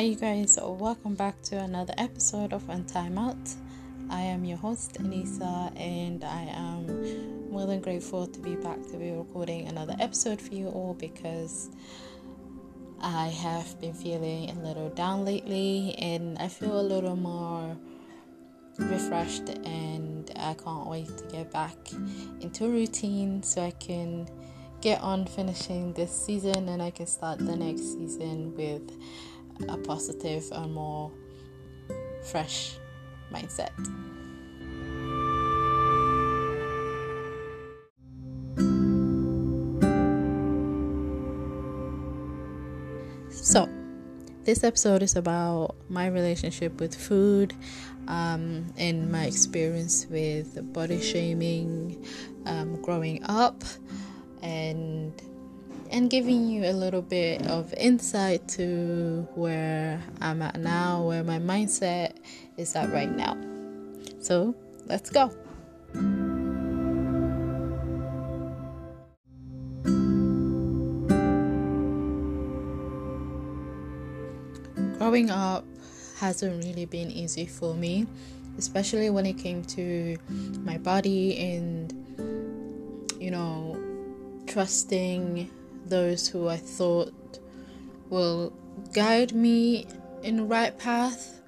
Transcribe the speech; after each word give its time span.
Hi, 0.00 0.06
you 0.06 0.16
guys. 0.16 0.58
Welcome 0.58 1.14
back 1.14 1.42
to 1.42 1.58
another 1.58 1.92
episode 1.98 2.54
of 2.54 2.70
On 2.70 2.86
Time 2.86 3.18
Out. 3.18 3.36
I 4.08 4.22
am 4.22 4.46
your 4.46 4.56
host, 4.56 4.94
Anissa, 4.94 5.78
and 5.78 6.24
I 6.24 6.44
am 6.44 7.50
more 7.50 7.66
than 7.66 7.82
grateful 7.82 8.26
to 8.26 8.40
be 8.40 8.56
back 8.56 8.80
to 8.92 8.96
be 8.96 9.10
recording 9.10 9.68
another 9.68 9.94
episode 10.00 10.40
for 10.40 10.54
you 10.54 10.68
all 10.68 10.94
because 10.94 11.68
I 13.02 13.26
have 13.26 13.78
been 13.78 13.92
feeling 13.92 14.48
a 14.48 14.54
little 14.54 14.88
down 14.88 15.26
lately 15.26 15.94
and 15.98 16.38
I 16.38 16.48
feel 16.48 16.80
a 16.80 16.86
little 16.94 17.14
more 17.14 17.76
refreshed, 18.78 19.50
and 19.50 20.30
I 20.34 20.54
can't 20.54 20.86
wait 20.86 21.14
to 21.18 21.24
get 21.26 21.52
back 21.52 21.76
into 22.40 22.70
routine 22.70 23.42
so 23.42 23.60
I 23.60 23.72
can 23.72 24.30
get 24.80 25.02
on 25.02 25.26
finishing 25.26 25.92
this 25.92 26.10
season 26.10 26.70
and 26.70 26.80
I 26.80 26.90
can 26.90 27.06
start 27.06 27.38
the 27.38 27.54
next 27.54 27.82
season 27.82 28.56
with 28.56 28.90
a 29.68 29.76
positive 29.76 30.44
and 30.52 30.72
more 30.72 31.10
fresh 32.22 32.76
mindset. 33.32 33.70
So, 43.30 43.68
this 44.44 44.64
episode 44.64 45.02
is 45.02 45.16
about 45.16 45.76
my 45.88 46.06
relationship 46.06 46.80
with 46.80 46.94
food 46.94 47.54
um, 48.08 48.66
and 48.76 49.10
my 49.10 49.24
experience 49.24 50.06
with 50.10 50.72
body 50.72 51.00
shaming 51.00 52.04
um, 52.46 52.80
growing 52.82 53.22
up 53.24 53.62
and 54.42 55.12
and 55.90 56.08
giving 56.08 56.48
you 56.48 56.64
a 56.64 56.72
little 56.72 57.02
bit 57.02 57.46
of 57.48 57.74
insight 57.74 58.46
to 58.48 59.26
where 59.34 60.00
I'm 60.20 60.40
at 60.40 60.58
now, 60.60 61.02
where 61.02 61.24
my 61.24 61.38
mindset 61.38 62.16
is 62.56 62.74
at 62.76 62.92
right 62.92 63.10
now. 63.10 63.36
So 64.20 64.54
let's 64.86 65.10
go. 65.10 65.32
Growing 74.98 75.30
up 75.30 75.64
hasn't 76.18 76.64
really 76.64 76.84
been 76.84 77.10
easy 77.10 77.46
for 77.46 77.74
me, 77.74 78.06
especially 78.58 79.10
when 79.10 79.26
it 79.26 79.38
came 79.38 79.64
to 79.64 80.16
my 80.62 80.78
body 80.78 81.36
and, 81.38 81.92
you 83.18 83.32
know, 83.32 83.76
trusting 84.46 85.50
those 85.90 86.28
who 86.28 86.48
I 86.48 86.56
thought 86.56 87.38
will 88.08 88.52
guide 88.92 89.32
me 89.32 89.86
in 90.22 90.36
the 90.36 90.44
right 90.44 90.76
path. 90.78 91.40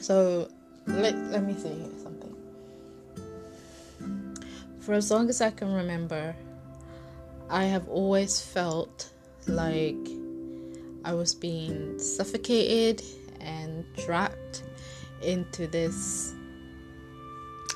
So 0.00 0.48
let, 0.86 1.16
let 1.16 1.44
me 1.44 1.54
say 1.54 1.74
something. 2.02 2.34
For 4.80 4.94
as 4.94 5.10
long 5.10 5.28
as 5.28 5.40
I 5.40 5.50
can 5.50 5.72
remember, 5.72 6.36
I 7.50 7.64
have 7.64 7.88
always 7.88 8.40
felt 8.40 9.10
like 9.46 9.96
I 11.04 11.14
was 11.14 11.34
being 11.34 11.98
suffocated 11.98 13.02
and 13.40 13.84
trapped 13.96 14.62
into 15.22 15.66
this, 15.66 16.34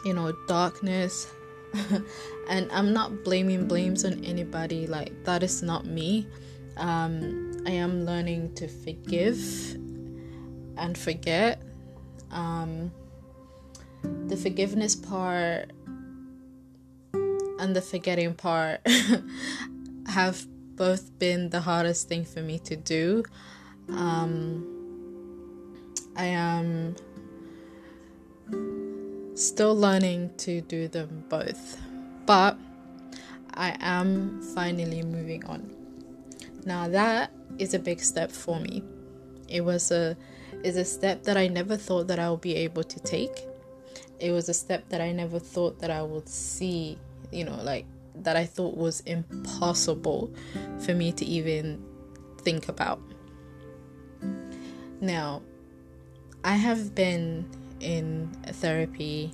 you 0.04 0.14
know, 0.14 0.32
darkness 0.46 1.26
and 2.48 2.70
I'm 2.72 2.92
not 2.92 3.24
blaming 3.24 3.66
blames 3.66 4.04
on 4.04 4.24
anybody. 4.24 4.86
Like 4.86 5.24
that 5.24 5.42
is 5.42 5.62
not 5.62 5.86
me. 5.86 6.26
Um, 6.76 7.62
I 7.66 7.70
am 7.70 8.04
learning 8.04 8.54
to 8.54 8.68
forgive 8.68 9.38
and 10.76 10.96
forget. 10.96 11.62
Um, 12.30 12.90
the 14.26 14.36
forgiveness 14.36 14.96
part 14.96 15.70
and 17.12 17.76
the 17.76 17.82
forgetting 17.82 18.34
part 18.34 18.80
have 20.08 20.46
both 20.76 21.16
been 21.18 21.50
the 21.50 21.60
hardest 21.60 22.08
thing 22.08 22.24
for 22.24 22.40
me 22.40 22.58
to 22.60 22.74
do. 22.74 23.22
Um, 23.88 24.66
I 26.16 26.24
am 26.24 26.96
still 29.34 29.74
learning 29.74 30.30
to 30.38 30.60
do 30.62 30.88
them 30.88 31.24
both, 31.28 31.80
but 32.26 32.56
I 33.54 33.76
am 33.80 34.42
finally 34.54 35.02
moving 35.02 35.44
on. 35.46 35.70
Now 36.64 36.88
that 36.88 37.32
is 37.58 37.74
a 37.74 37.78
big 37.78 38.00
step 38.00 38.30
for 38.30 38.58
me. 38.60 38.82
It 39.48 39.62
was 39.62 39.90
a 39.90 40.16
is 40.62 40.76
a 40.76 40.84
step 40.84 41.24
that 41.24 41.36
I 41.36 41.48
never 41.48 41.76
thought 41.76 42.08
that 42.08 42.18
I 42.18 42.30
would 42.30 42.40
be 42.40 42.54
able 42.56 42.84
to 42.84 43.00
take. 43.00 43.46
It 44.20 44.30
was 44.30 44.48
a 44.48 44.54
step 44.54 44.88
that 44.90 45.00
I 45.00 45.12
never 45.12 45.38
thought 45.38 45.80
that 45.80 45.90
I 45.90 46.02
would 46.02 46.28
see, 46.28 46.98
you 47.32 47.44
know, 47.44 47.58
like 47.62 47.86
that 48.16 48.36
I 48.36 48.44
thought 48.44 48.76
was 48.76 49.00
impossible 49.00 50.32
for 50.78 50.94
me 50.94 51.12
to 51.12 51.24
even 51.24 51.82
think 52.42 52.68
about. 52.68 53.00
Now, 55.00 55.42
I 56.44 56.54
have 56.54 56.94
been 56.94 57.48
in 57.82 58.28
therapy 58.46 59.32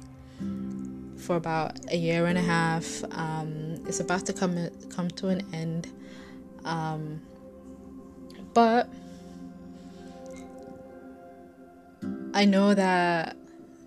for 1.17 1.37
about 1.37 1.79
a 1.93 1.97
year 1.97 2.27
and 2.27 2.39
a 2.39 2.43
half. 2.43 3.05
Um, 3.13 3.83
it's 3.87 4.01
about 4.01 4.27
to 4.27 4.33
come 4.33 4.69
come 4.91 5.09
to 5.11 5.29
an 5.29 5.47
end, 5.53 5.89
um, 6.65 7.21
but 8.55 8.89
I 12.35 12.45
know 12.45 12.75
that 12.75 13.37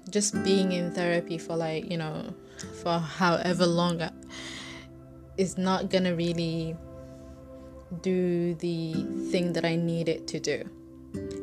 just 0.10 0.44
being 0.44 0.74
in 0.74 0.92
therapy 0.92 1.38
for 1.38 1.56
like 1.56 1.90
you 1.90 1.98
know 1.98 2.34
for 2.82 3.00
however 3.00 3.66
long 3.66 4.02
is 5.38 5.58
not 5.58 5.90
gonna 5.90 6.16
really 6.16 6.76
do 8.02 8.54
the 8.56 8.94
thing 9.32 9.54
that 9.54 9.66
I 9.66 9.76
need 9.76 10.08
it 10.08 10.28
to 10.28 10.40
do 10.40 10.70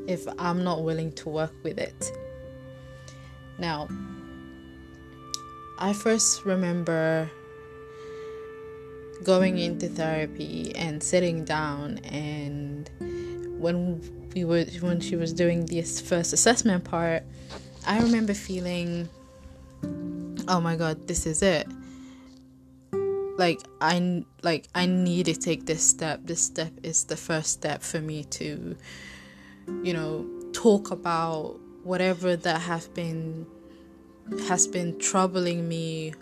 if 0.06 0.26
I'm 0.38 0.64
not 0.64 0.82
willing 0.82 1.12
to 1.12 1.28
work 1.28 1.52
with 1.62 1.78
it. 1.78 2.10
Now, 3.58 3.88
I 5.78 5.92
first 5.92 6.44
remember 6.44 7.30
going 9.24 9.58
into 9.58 9.88
therapy 9.88 10.72
and 10.76 11.02
sitting 11.02 11.44
down 11.44 11.98
and 12.04 12.88
when 13.58 14.00
we 14.34 14.44
were 14.44 14.64
when 14.80 15.00
she 15.00 15.16
was 15.16 15.32
doing 15.32 15.66
this 15.66 16.00
first 16.00 16.32
assessment 16.32 16.84
part, 16.84 17.24
I 17.86 18.00
remember 18.00 18.34
feeling 18.34 19.08
oh 20.48 20.60
my 20.60 20.76
god, 20.76 21.06
this 21.06 21.26
is 21.26 21.42
it. 21.42 21.66
Like 23.36 23.60
I 23.80 24.24
like 24.42 24.68
I 24.74 24.86
need 24.86 25.26
to 25.26 25.34
take 25.34 25.66
this 25.66 25.82
step. 25.82 26.20
This 26.24 26.40
step 26.40 26.72
is 26.82 27.04
the 27.04 27.16
first 27.16 27.50
step 27.52 27.82
for 27.82 28.00
me 28.00 28.24
to 28.24 28.76
you 29.82 29.92
know 29.92 30.26
talk 30.52 30.90
about 30.90 31.60
whatever 31.88 32.36
that 32.36 32.60
have 32.60 32.92
been 32.92 33.46
has 34.46 34.66
been 34.66 34.98
troubling 34.98 35.66
me 35.66 36.12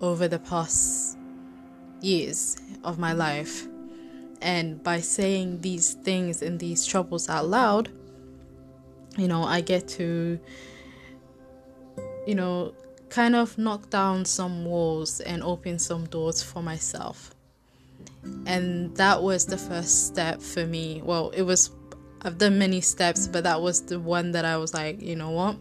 over 0.00 0.28
the 0.28 0.38
past 0.38 1.18
years 2.00 2.56
of 2.84 3.00
my 3.00 3.12
life. 3.12 3.66
And 4.40 4.80
by 4.82 5.00
saying 5.00 5.60
these 5.60 5.94
things 5.94 6.40
and 6.40 6.58
these 6.58 6.86
troubles 6.86 7.28
out 7.28 7.48
loud, 7.48 7.90
you 9.16 9.26
know, 9.26 9.42
I 9.42 9.60
get 9.60 9.88
to, 9.88 10.38
you 12.24 12.34
know, 12.36 12.72
kind 13.08 13.34
of 13.34 13.58
knock 13.58 13.90
down 13.90 14.24
some 14.24 14.64
walls 14.64 15.18
and 15.20 15.42
open 15.42 15.80
some 15.80 16.06
doors 16.06 16.44
for 16.44 16.62
myself. 16.62 17.34
And 18.46 18.96
that 18.96 19.20
was 19.20 19.46
the 19.46 19.58
first 19.58 20.06
step 20.06 20.40
for 20.40 20.64
me. 20.64 21.02
Well, 21.04 21.30
it 21.30 21.42
was 21.42 21.70
I've 22.24 22.38
done 22.38 22.58
many 22.58 22.80
steps, 22.80 23.26
but 23.26 23.44
that 23.44 23.60
was 23.60 23.82
the 23.82 23.98
one 23.98 24.32
that 24.32 24.44
I 24.44 24.56
was 24.56 24.72
like, 24.72 25.02
you 25.02 25.16
know 25.16 25.30
what? 25.30 25.56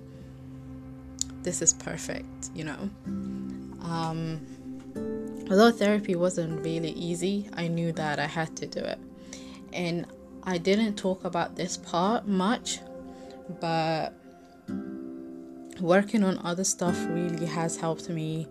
This 1.42 1.62
is 1.62 1.74
perfect, 1.74 2.52
you 2.54 2.64
know. 2.64 2.90
Um, 3.82 4.46
although 5.50 5.72
therapy 5.72 6.16
wasn't 6.16 6.64
really 6.64 6.92
easy, 6.92 7.50
I 7.54 7.68
knew 7.68 7.92
that 7.94 8.20
I 8.20 8.28
had 8.28 8.56
to 8.58 8.68
do 8.68 8.80
it. 8.80 9.00
And 9.74 10.06
I 10.44 10.60
didn't 10.60 10.96
talk 10.96 11.24
about 11.24 11.56
this 11.56 11.78
part 11.78 12.28
much, 12.28 12.80
but 13.60 14.14
working 15.80 16.24
on 16.24 16.40
other 16.44 16.64
stuff 16.64 16.98
really 17.10 17.48
has 17.48 17.78
helped 17.78 18.08
me, 18.08 18.48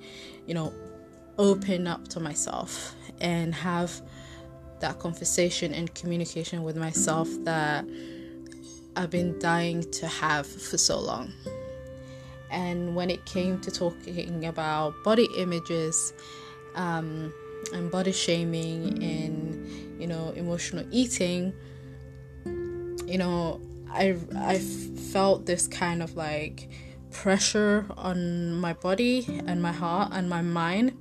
you 0.47 0.55
know, 0.55 0.73
open 1.39 1.87
up 1.87 2.09
to 2.09 2.21
myself 2.21 2.95
and 3.21 3.55
have 3.55 4.03
that 4.81 4.99
conversation 4.99 5.73
and 5.73 5.94
communication 5.94 6.62
with 6.62 6.77
myself 6.77 7.29
that 7.44 7.85
I've 8.97 9.11
been 9.11 9.38
dying 9.38 9.91
to 9.93 10.09
have 10.09 10.47
for 10.47 10.79
so 10.79 10.99
long. 10.99 11.32
And 12.50 12.97
when 12.97 13.11
it 13.11 13.25
came 13.27 13.61
to 13.61 13.71
talking 13.71 14.44
about 14.47 14.94
body 15.05 15.29
images 15.37 16.12
um, 16.75 17.32
and 17.73 17.91
body 17.91 18.12
shaming 18.12 19.03
and 19.03 20.00
you 20.00 20.06
know 20.06 20.32
emotional 20.37 20.85
eating, 20.91 21.53
you 23.06 23.19
know, 23.19 23.61
I 23.93 24.17
I 24.37 24.59
felt 24.59 25.47
this 25.47 25.69
kind 25.69 26.03
of 26.03 26.17
like 26.17 26.69
pressure 27.11 27.87
on 27.97 28.55
my 28.61 28.73
body 28.73 29.27
and 29.47 29.62
my 29.62 29.73
heart 29.73 30.11
and 30.12 30.29
my 30.29 30.43
mind, 30.43 30.97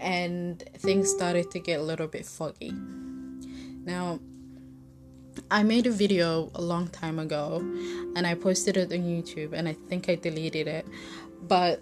and 0.00 0.62
things 0.78 1.10
started 1.10 1.50
to 1.50 1.58
get 1.58 1.80
a 1.80 1.82
little 1.82 2.08
bit 2.08 2.24
foggy. 2.24 2.72
Now, 3.86 4.18
I 5.48 5.62
made 5.62 5.86
a 5.86 5.92
video 5.92 6.50
a 6.54 6.60
long 6.60 6.88
time 6.88 7.20
ago 7.20 7.58
and 8.16 8.26
I 8.26 8.34
posted 8.34 8.76
it 8.76 8.92
on 8.92 8.98
YouTube 8.98 9.52
and 9.52 9.68
I 9.68 9.74
think 9.88 10.08
I 10.08 10.16
deleted 10.16 10.66
it. 10.66 10.86
But 11.46 11.80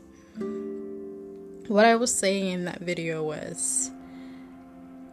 what 1.68 1.86
I 1.86 1.96
was 1.96 2.14
saying 2.14 2.46
in 2.46 2.64
that 2.66 2.80
video 2.80 3.22
was 3.24 3.90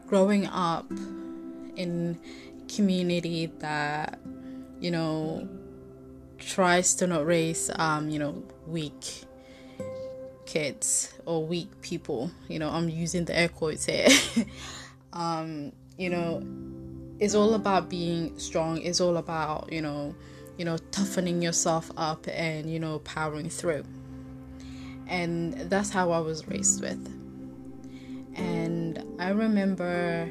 growing 0.08 0.46
up 0.48 0.92
in 1.78 2.20
community 2.68 3.46
that 3.60 4.20
you 4.80 4.92
know 4.92 5.48
tries 6.38 6.96
to 6.96 7.08
not 7.08 7.26
raise 7.26 7.70
um 7.76 8.10
you 8.10 8.20
know 8.20 8.44
weak 8.68 9.24
kids 10.46 11.14
or 11.26 11.46
weak 11.46 11.70
people 11.82 12.32
you 12.48 12.60
know 12.60 12.70
i'm 12.70 12.90
using 12.90 13.26
the 13.26 13.38
air 13.38 13.48
quotes 13.48 13.86
here 13.86 14.08
um 15.14 15.72
you 15.98 16.10
know 16.10 16.42
it's 17.22 17.36
all 17.36 17.54
about 17.54 17.88
being 17.88 18.38
strong. 18.40 18.82
It's 18.82 19.00
all 19.00 19.16
about 19.16 19.72
you 19.72 19.82
know 19.82 20.14
you 20.58 20.66
know 20.66 20.78
toughening 20.92 21.42
yourself 21.42 21.90
up 21.96 22.28
and 22.28 22.70
you 22.70 22.80
know 22.80 23.00
powering 23.00 23.50
through. 23.50 23.86
And 25.08 25.54
that's 25.70 25.90
how 25.90 26.12
i 26.12 26.20
was 26.20 26.48
raised 26.48 26.82
with. 26.82 27.06
And 28.36 29.04
i 29.20 29.30
remember 29.30 30.30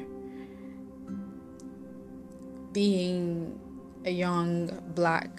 being 2.73 3.59
a 4.05 4.11
young 4.11 4.67
black 4.95 5.29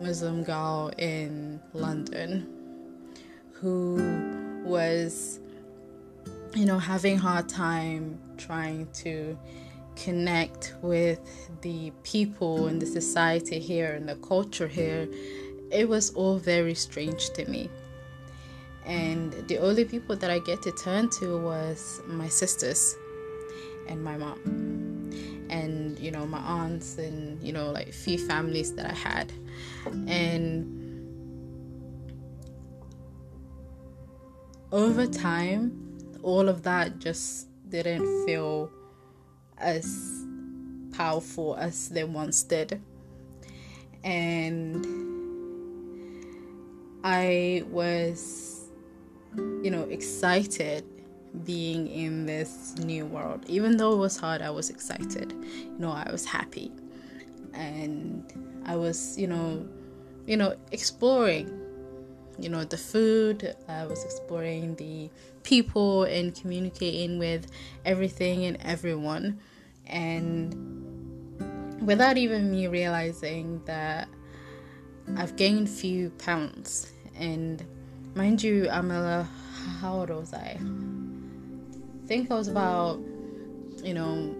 Muslim 0.00 0.44
girl 0.44 0.92
in 0.96 1.60
London 1.74 2.46
who 3.52 3.96
was, 4.64 5.40
you 6.54 6.64
know, 6.64 6.78
having 6.78 7.18
hard 7.18 7.48
time 7.48 8.18
trying 8.36 8.86
to 8.92 9.36
connect 10.04 10.74
with 10.82 11.20
the 11.62 11.92
people 12.02 12.68
and 12.68 12.80
the 12.80 12.86
society 12.86 13.58
here 13.58 13.92
and 13.92 14.08
the 14.08 14.16
culture 14.16 14.68
here, 14.68 15.08
it 15.70 15.88
was 15.88 16.10
all 16.10 16.38
very 16.38 16.74
strange 16.74 17.30
to 17.30 17.44
me. 17.50 17.70
And 18.86 19.32
the 19.48 19.58
only 19.58 19.84
people 19.84 20.16
that 20.16 20.30
I 20.30 20.38
get 20.38 20.62
to 20.62 20.72
turn 20.72 21.10
to 21.20 21.38
was 21.38 22.00
my 22.06 22.28
sisters 22.28 22.96
and 23.88 24.02
my 24.02 24.16
mom 24.16 24.38
and 25.50 25.98
you 25.98 26.10
know 26.10 26.26
my 26.26 26.38
aunts 26.38 26.98
and 26.98 27.42
you 27.42 27.52
know 27.52 27.70
like 27.70 27.90
few 27.92 28.18
families 28.18 28.74
that 28.74 28.84
I 28.84 28.92
had 28.92 29.32
and 30.06 30.78
over 34.72 35.06
time 35.06 35.72
all 36.22 36.50
of 36.50 36.62
that 36.64 36.98
just 36.98 37.48
didn't 37.70 38.26
feel 38.26 38.70
as 39.60 40.24
powerful 40.92 41.56
as 41.56 41.88
they 41.90 42.04
once 42.04 42.42
did 42.42 42.80
and 44.04 44.84
I 47.04 47.64
was 47.70 48.70
you 49.62 49.70
know 49.70 49.82
excited 49.84 50.84
being 51.44 51.88
in 51.88 52.26
this 52.26 52.74
new 52.78 53.06
world. 53.06 53.44
Even 53.48 53.76
though 53.76 53.92
it 53.92 53.98
was 53.98 54.16
hard, 54.16 54.42
I 54.42 54.50
was 54.50 54.70
excited. 54.70 55.32
You 55.32 55.78
know, 55.78 55.90
I 55.90 56.10
was 56.10 56.24
happy. 56.24 56.72
And 57.52 58.24
I 58.66 58.76
was, 58.76 59.18
you 59.18 59.26
know, 59.26 59.66
you 60.26 60.36
know, 60.36 60.56
exploring, 60.72 61.50
you 62.38 62.48
know, 62.48 62.64
the 62.64 62.76
food. 62.76 63.54
I 63.68 63.86
was 63.86 64.04
exploring 64.04 64.74
the 64.76 65.10
people 65.48 66.04
and 66.04 66.34
communicating 66.34 67.18
with 67.18 67.50
everything 67.86 68.44
and 68.44 68.58
everyone. 68.60 69.40
And 69.86 70.52
without 71.80 72.18
even 72.18 72.50
me 72.50 72.66
realizing 72.66 73.62
that 73.64 74.08
I've 75.16 75.36
gained 75.36 75.70
few 75.70 76.10
pounds 76.10 76.92
and 77.16 77.64
mind 78.14 78.42
you 78.42 78.68
I'm 78.68 78.90
a 78.90 79.26
how 79.80 80.00
old 80.00 80.10
was 80.10 80.34
I? 80.34 80.58
think 82.06 82.30
I 82.30 82.34
was 82.34 82.48
about, 82.48 83.00
you 83.84 83.92
know, 83.92 84.34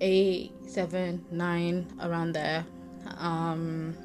eight, 0.00 0.52
seven, 0.66 1.24
nine, 1.30 1.86
around 2.02 2.32
there. 2.32 2.66
Um, 3.16 3.96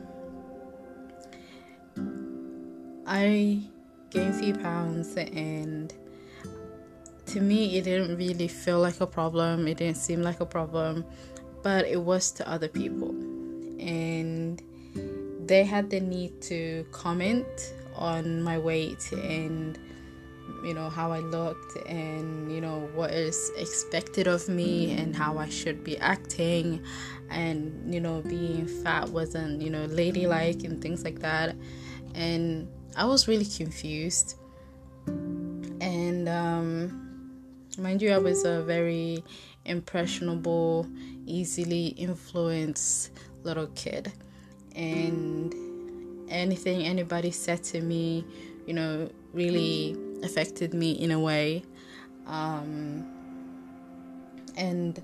I 3.05 3.63
gained 4.13 4.35
few 4.35 4.53
pounds, 4.53 5.15
and 5.15 5.93
to 7.25 7.41
me, 7.41 7.77
it 7.77 7.83
didn't 7.83 8.15
really 8.15 8.47
feel 8.47 8.79
like 8.79 9.01
a 9.01 9.07
problem. 9.07 9.67
It 9.67 9.77
didn't 9.77 9.97
seem 9.97 10.21
like 10.21 10.39
a 10.39 10.45
problem, 10.45 11.03
but 11.63 11.85
it 11.85 12.01
was 12.01 12.31
to 12.33 12.49
other 12.49 12.67
people, 12.67 13.09
and 13.79 14.61
they 15.47 15.63
had 15.63 15.89
the 15.89 15.99
need 15.99 16.41
to 16.43 16.85
comment 16.91 17.73
on 17.95 18.41
my 18.41 18.57
weight 18.57 19.11
and 19.11 19.77
you 20.63 20.73
know 20.73 20.89
how 20.89 21.11
I 21.11 21.19
looked 21.19 21.75
and 21.87 22.51
you 22.51 22.61
know 22.61 22.89
what 22.95 23.11
is 23.11 23.51
expected 23.57 24.27
of 24.27 24.47
me 24.49 24.93
and 24.93 25.15
how 25.15 25.37
I 25.37 25.49
should 25.49 25.83
be 25.83 25.97
acting. 25.97 26.81
And 27.29 27.93
you 27.93 27.99
know 27.99 28.21
being 28.21 28.67
fat 28.67 29.09
wasn't 29.09 29.61
you 29.61 29.69
know 29.69 29.85
ladylike 29.85 30.63
and 30.63 30.81
things 30.81 31.03
like 31.03 31.19
that. 31.19 31.55
And 32.13 32.67
I 32.95 33.05
was 33.05 33.27
really 33.27 33.45
confused 33.45 34.35
and 35.07 36.29
um, 36.29 37.31
mind 37.77 38.01
you 38.01 38.11
I 38.11 38.17
was 38.17 38.45
a 38.45 38.63
very 38.63 39.23
impressionable 39.65 40.87
easily 41.25 41.87
influenced 41.87 43.11
little 43.43 43.67
kid 43.75 44.11
and 44.75 45.53
anything 46.29 46.83
anybody 46.83 47.31
said 47.31 47.63
to 47.63 47.81
me 47.81 48.25
you 48.65 48.73
know 48.73 49.09
really 49.33 49.97
affected 50.23 50.73
me 50.73 50.91
in 50.91 51.11
a 51.11 51.19
way. 51.19 51.63
Um, 52.25 53.05
and 54.55 55.01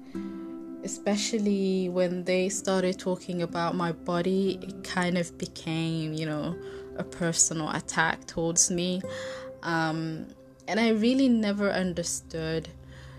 especially 0.84 1.90
when 1.90 2.24
they 2.24 2.50
started 2.50 2.98
talking 2.98 3.42
about 3.42 3.76
my 3.76 3.92
body, 3.92 4.60
it 4.62 4.84
kind 4.84 5.18
of 5.18 5.38
became, 5.38 6.14
you 6.14 6.26
know, 6.26 6.56
a 7.00 7.04
personal 7.04 7.70
attack 7.72 8.28
towards 8.28 8.70
me. 8.70 9.02
Um, 9.64 10.28
and 10.68 10.80
I 10.80 10.90
really 10.90 11.30
never 11.30 11.72
understood, 11.72 12.70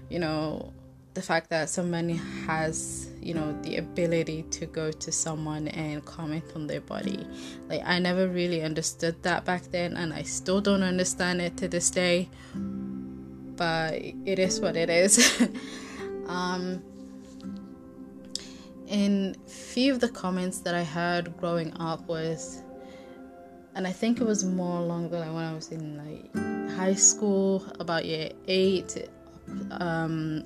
you 0.09 0.21
know, 0.21 0.73
the 1.15 1.23
fact 1.23 1.51
that 1.51 1.69
somebody 1.69 2.21
has 2.47 3.11
you 3.21 3.35
know 3.35 3.53
the 3.63 3.79
ability 3.79 4.43
to 4.45 4.67
go 4.67 4.93
to 4.93 5.11
someone 5.11 5.69
and 5.69 6.05
comment 6.05 6.45
on 6.55 6.67
their 6.67 6.81
body 6.81 7.27
like 7.69 7.83
i 7.85 7.99
never 7.99 8.29
really 8.29 8.63
understood 8.63 9.21
that 9.23 9.45
back 9.45 9.63
then 9.73 9.97
and 9.97 10.13
i 10.13 10.23
still 10.23 10.61
don't 10.61 10.83
understand 10.83 11.41
it 11.41 11.57
to 11.57 11.67
this 11.67 11.91
day 11.91 12.29
but 13.57 13.95
it 14.25 14.39
is 14.39 14.61
what 14.61 14.77
it 14.77 14.89
is 14.89 15.43
um 16.27 16.83
in 18.87 19.35
few 19.47 19.93
of 19.93 20.01
the 20.01 20.09
comments 20.09 20.59
that 20.61 20.75
i 20.75 20.85
heard 20.85 21.37
growing 21.39 21.77
up 21.79 22.07
was 22.07 22.63
and 23.75 23.87
i 23.87 23.93
think 23.93 24.21
it 24.21 24.25
was 24.25 24.45
more 24.45 24.79
along 24.79 25.09
the 25.11 25.19
line 25.19 25.35
when 25.35 25.45
i 25.45 25.55
was 25.55 25.71
in 25.71 25.97
like 25.97 26.77
high 26.77 26.95
school 26.95 27.65
about 27.79 28.05
year 28.05 28.31
eight 28.47 29.09
um 29.73 30.45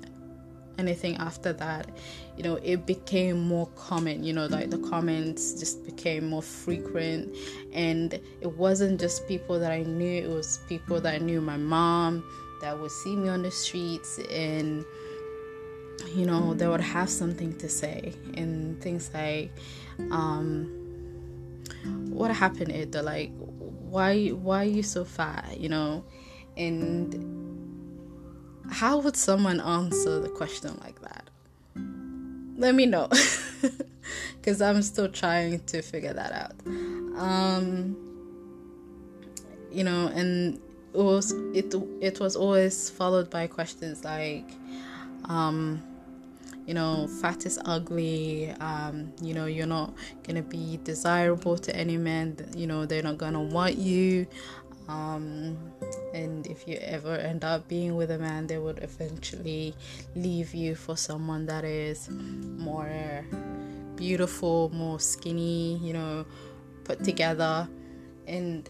anything 0.79 1.17
after 1.17 1.53
that 1.53 1.89
you 2.37 2.43
know 2.43 2.57
it 2.57 2.87
became 2.87 3.41
more 3.41 3.67
common 3.77 4.25
you 4.25 4.33
know 4.33 4.47
like 4.47 4.71
the 4.71 4.79
comments 4.79 5.55
just 5.55 5.85
became 5.85 6.27
more 6.27 6.43
frequent. 6.43 7.35
And 7.73 8.15
it 8.15 8.57
wasn't 8.57 9.01
just 9.01 9.27
people 9.29 9.59
that 9.61 9.71
i 9.71 9.83
knew 9.83 10.23
it 10.23 10.29
was 10.29 10.59
people 10.69 11.01
that 11.01 11.15
I 11.15 11.19
knew 11.19 11.41
my 11.41 11.57
mom 11.57 12.25
that 12.61 12.79
would 12.79 12.91
see 12.91 13.15
me 13.15 13.29
on 13.29 13.43
the 13.43 13.51
streets 13.51 14.19
and 14.31 14.85
you 16.15 16.27
know 16.27 16.55
they 16.55 16.67
would 16.67 16.81
have 16.81 17.09
something 17.09 17.57
to 17.59 17.69
say 17.69 18.13
and 18.35 18.81
things 18.81 19.11
like 19.15 19.53
um 20.11 20.84
what 22.11 22.31
happened 22.31 22.71
is 22.71 22.95
like 23.03 23.31
why 23.37 24.29
why 24.29 24.63
are 24.63 24.69
you 24.69 24.83
so 24.83 25.05
fat 25.05 25.59
you 25.59 25.69
know 25.69 26.05
and 26.57 27.45
how 28.71 28.99
would 28.99 29.17
someone 29.17 29.61
answer 29.61 30.21
the 30.21 30.29
question 30.29 30.79
like 30.83 31.01
that? 31.03 31.31
Let 32.57 32.75
me 32.75 32.87
know. 32.87 33.09
Because 34.37 34.61
I'm 34.61 34.83
still 34.83 35.09
trying 35.09 35.61
to 35.61 35.81
figure 35.81 36.13
that 36.13 36.33
out. 36.33 36.53
Um, 37.17 37.97
you 39.73 39.83
know, 39.83 40.09
and 40.09 40.61
it 40.93 40.99
was 40.99 41.33
it 41.55 41.75
it 42.03 42.21
was 42.21 42.37
always 42.37 42.91
followed 42.91 43.31
by 43.31 43.47
questions 43.47 44.05
like, 44.05 44.45
um, 45.25 45.83
you 46.67 46.75
know, 46.75 47.07
fat 47.21 47.47
is 47.47 47.59
ugly. 47.65 48.51
Um, 48.61 49.13
you 49.23 49.35
know, 49.35 49.47
you're 49.47 49.67
not 49.67 49.95
gonna 50.27 50.43
be 50.43 50.79
desirable 50.83 51.59
to 51.59 51.77
any 51.77 51.97
man. 51.97 52.37
You 52.57 52.67
know, 52.67 52.87
they're 52.87 53.03
not 53.03 53.19
gonna 53.19 53.43
want 53.43 53.77
you. 53.77 54.27
Um, 54.89 55.57
and 56.13 56.47
if 56.47 56.69
you 56.69 56.77
ever 56.77 57.17
end 57.17 57.45
up 57.45 57.69
being 57.69 57.97
with 57.97 58.11
a 58.11 58.19
man, 58.19 58.47
they 58.47 58.59
would 58.59 58.83
eventually 58.83 59.75
leave 60.15 60.55
you 60.55 60.75
for 60.75 60.97
someone 60.97 61.47
that 61.47 61.65
is 61.65 62.11
more 62.11 63.25
beautiful, 63.97 64.71
more 64.71 65.01
skinny, 65.01 65.79
you 65.79 65.93
know, 65.93 66.27
put 66.85 67.03
together. 67.03 67.69
And 68.27 68.69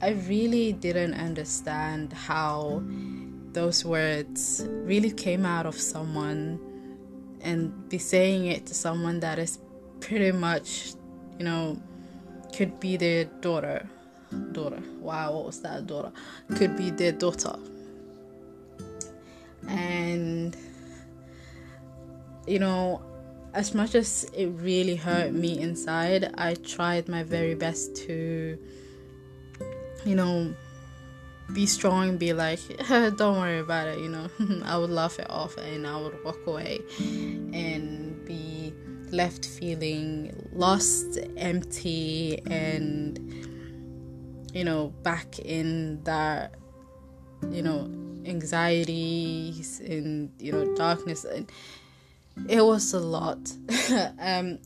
I 0.00 0.10
really 0.28 0.72
didn't 0.72 1.14
understand 1.14 2.12
how 2.12 2.82
those 3.52 3.84
words 3.84 4.66
really 4.68 5.10
came 5.10 5.44
out 5.44 5.66
of 5.66 5.74
someone 5.74 6.60
and 7.42 7.88
be 7.88 7.98
saying 7.98 8.46
it 8.46 8.66
to 8.66 8.74
someone 8.74 9.20
that 9.20 9.38
is 9.38 9.58
pretty 10.00 10.32
much, 10.32 10.94
you 11.38 11.44
know, 11.44 11.80
could 12.54 12.78
be 12.80 12.96
their 12.96 13.24
daughter. 13.24 13.88
Daughter. 14.52 14.82
Wow, 15.00 15.34
what 15.34 15.46
was 15.46 15.60
that? 15.60 15.86
Daughter. 15.86 16.12
Could 16.56 16.76
be 16.76 16.90
their 16.90 17.12
daughter. 17.12 17.56
And, 19.68 20.56
you 22.46 22.58
know, 22.58 23.02
as 23.54 23.74
much 23.74 23.94
as 23.94 24.24
it 24.32 24.46
really 24.46 24.96
hurt 24.96 25.32
me 25.32 25.60
inside, 25.60 26.32
I 26.36 26.54
tried 26.54 27.08
my 27.08 27.22
very 27.22 27.54
best 27.54 27.94
to, 27.96 28.58
you 30.04 30.14
know, 30.14 30.54
be 31.52 31.66
strong, 31.66 32.10
and 32.10 32.18
be 32.18 32.32
like, 32.32 32.60
don't 32.88 33.38
worry 33.38 33.58
about 33.58 33.88
it, 33.88 33.98
you 33.98 34.08
know. 34.08 34.28
I 34.64 34.76
would 34.76 34.90
laugh 34.90 35.18
it 35.18 35.28
off 35.30 35.56
and 35.56 35.86
I 35.86 36.00
would 36.00 36.22
walk 36.24 36.46
away 36.46 36.80
and 36.98 38.24
be 38.24 38.74
left 39.10 39.44
feeling 39.46 40.48
lost, 40.52 41.18
empty, 41.36 42.40
and, 42.46 43.18
you 44.54 44.64
know, 44.64 44.88
back 45.02 45.38
in 45.38 46.02
that, 46.04 46.54
you 47.50 47.62
know, 47.62 47.90
anxieties 48.24 49.80
and, 49.80 50.30
you 50.38 50.52
know, 50.52 50.74
darkness. 50.74 51.24
And 51.24 51.50
it 52.48 52.64
was 52.64 52.94
a 52.94 53.00
lot. 53.00 53.52
um, 54.18 54.58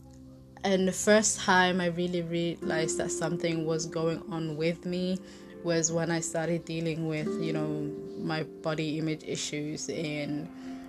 and 0.63 0.87
the 0.87 0.93
first 0.93 1.39
time 1.39 1.79
I 1.79 1.87
really 1.87 2.21
realized 2.21 2.97
that 2.97 3.11
something 3.11 3.65
was 3.65 3.85
going 3.85 4.23
on 4.31 4.57
with 4.57 4.85
me 4.85 5.19
was 5.67 5.91
when 5.91 6.09
I 6.09 6.21
started 6.21 6.63
dealing 6.63 7.09
with, 7.09 7.27
you 7.43 7.51
know, 7.51 7.91
my 8.19 8.43
body 8.63 8.97
image 8.97 9.23
issues 9.25 9.89
and, 9.89 10.47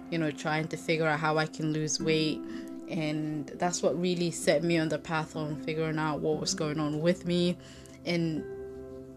you 0.09 0.19
know, 0.19 0.31
trying 0.31 0.69
to 0.69 0.77
figure 0.77 1.05
out 1.05 1.19
how 1.19 1.37
I 1.37 1.47
can 1.47 1.73
lose 1.73 2.01
weight. 2.01 2.41
And 2.89 3.49
that's 3.57 3.83
what 3.83 4.01
really 4.01 4.31
set 4.31 4.63
me 4.63 4.79
on 4.79 4.89
the 4.89 4.99
path 4.99 5.35
on 5.35 5.57
figuring 5.65 5.99
out 5.99 6.21
what 6.21 6.41
was 6.41 6.55
going 6.55 6.79
on 6.79 7.01
with 7.01 7.27
me. 7.27 7.59
And 8.07 8.45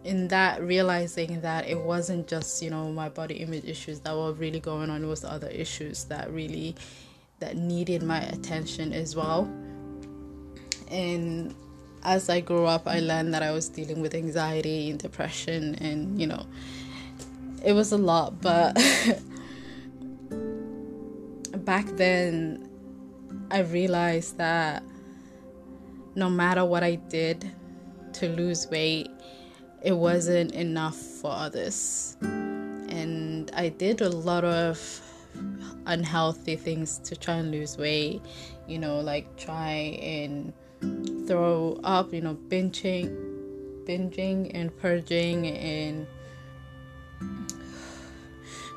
in 0.03 0.27
that, 0.29 0.63
realizing 0.63 1.41
that 1.41 1.67
it 1.67 1.79
wasn't 1.79 2.27
just, 2.27 2.63
you 2.63 2.71
know, 2.71 2.91
my 2.91 3.09
body 3.09 3.35
image 3.35 3.65
issues 3.65 3.99
that 3.99 4.15
were 4.15 4.33
really 4.33 4.59
going 4.59 4.89
on, 4.89 5.03
it 5.03 5.07
was 5.07 5.23
other 5.23 5.49
issues 5.49 6.05
that 6.05 6.33
really 6.33 6.75
that 7.37 7.55
needed 7.55 8.01
my 8.01 8.21
attention 8.21 8.93
as 8.93 9.15
well. 9.15 9.43
And 10.89 11.53
as 12.03 12.29
I 12.29 12.41
grew 12.41 12.65
up, 12.65 12.87
I 12.87 12.99
learned 12.99 13.33
that 13.33 13.43
I 13.43 13.51
was 13.51 13.69
dealing 13.69 14.01
with 14.01 14.15
anxiety 14.15 14.89
and 14.89 14.99
depression, 14.99 15.75
and 15.75 16.19
you 16.19 16.27
know, 16.27 16.45
it 17.63 17.73
was 17.73 17.91
a 17.91 17.97
lot. 17.97 18.41
But 18.41 18.75
back 21.65 21.85
then, 21.97 22.67
I 23.51 23.59
realized 23.59 24.37
that 24.37 24.83
no 26.15 26.29
matter 26.29 26.65
what 26.65 26.83
I 26.83 26.95
did 26.95 27.49
to 28.13 28.29
lose 28.29 28.67
weight, 28.67 29.09
it 29.81 29.93
wasn't 29.93 30.53
enough 30.53 30.95
for 30.95 31.31
others. 31.31 32.17
And 32.21 33.49
I 33.55 33.69
did 33.69 34.01
a 34.01 34.09
lot 34.09 34.43
of 34.43 35.01
unhealthy 35.85 36.55
things 36.55 36.97
to 36.99 37.15
try 37.15 37.35
and 37.35 37.51
lose 37.51 37.77
weight, 37.77 38.21
you 38.67 38.79
know, 38.79 38.99
like 38.99 39.37
try 39.37 39.99
and 40.01 40.53
throw 41.27 41.79
up, 41.83 42.13
you 42.13 42.21
know, 42.21 42.37
binging, 42.49 43.15
binging 43.85 44.51
and 44.53 44.75
purging 44.79 45.47
and 45.47 46.07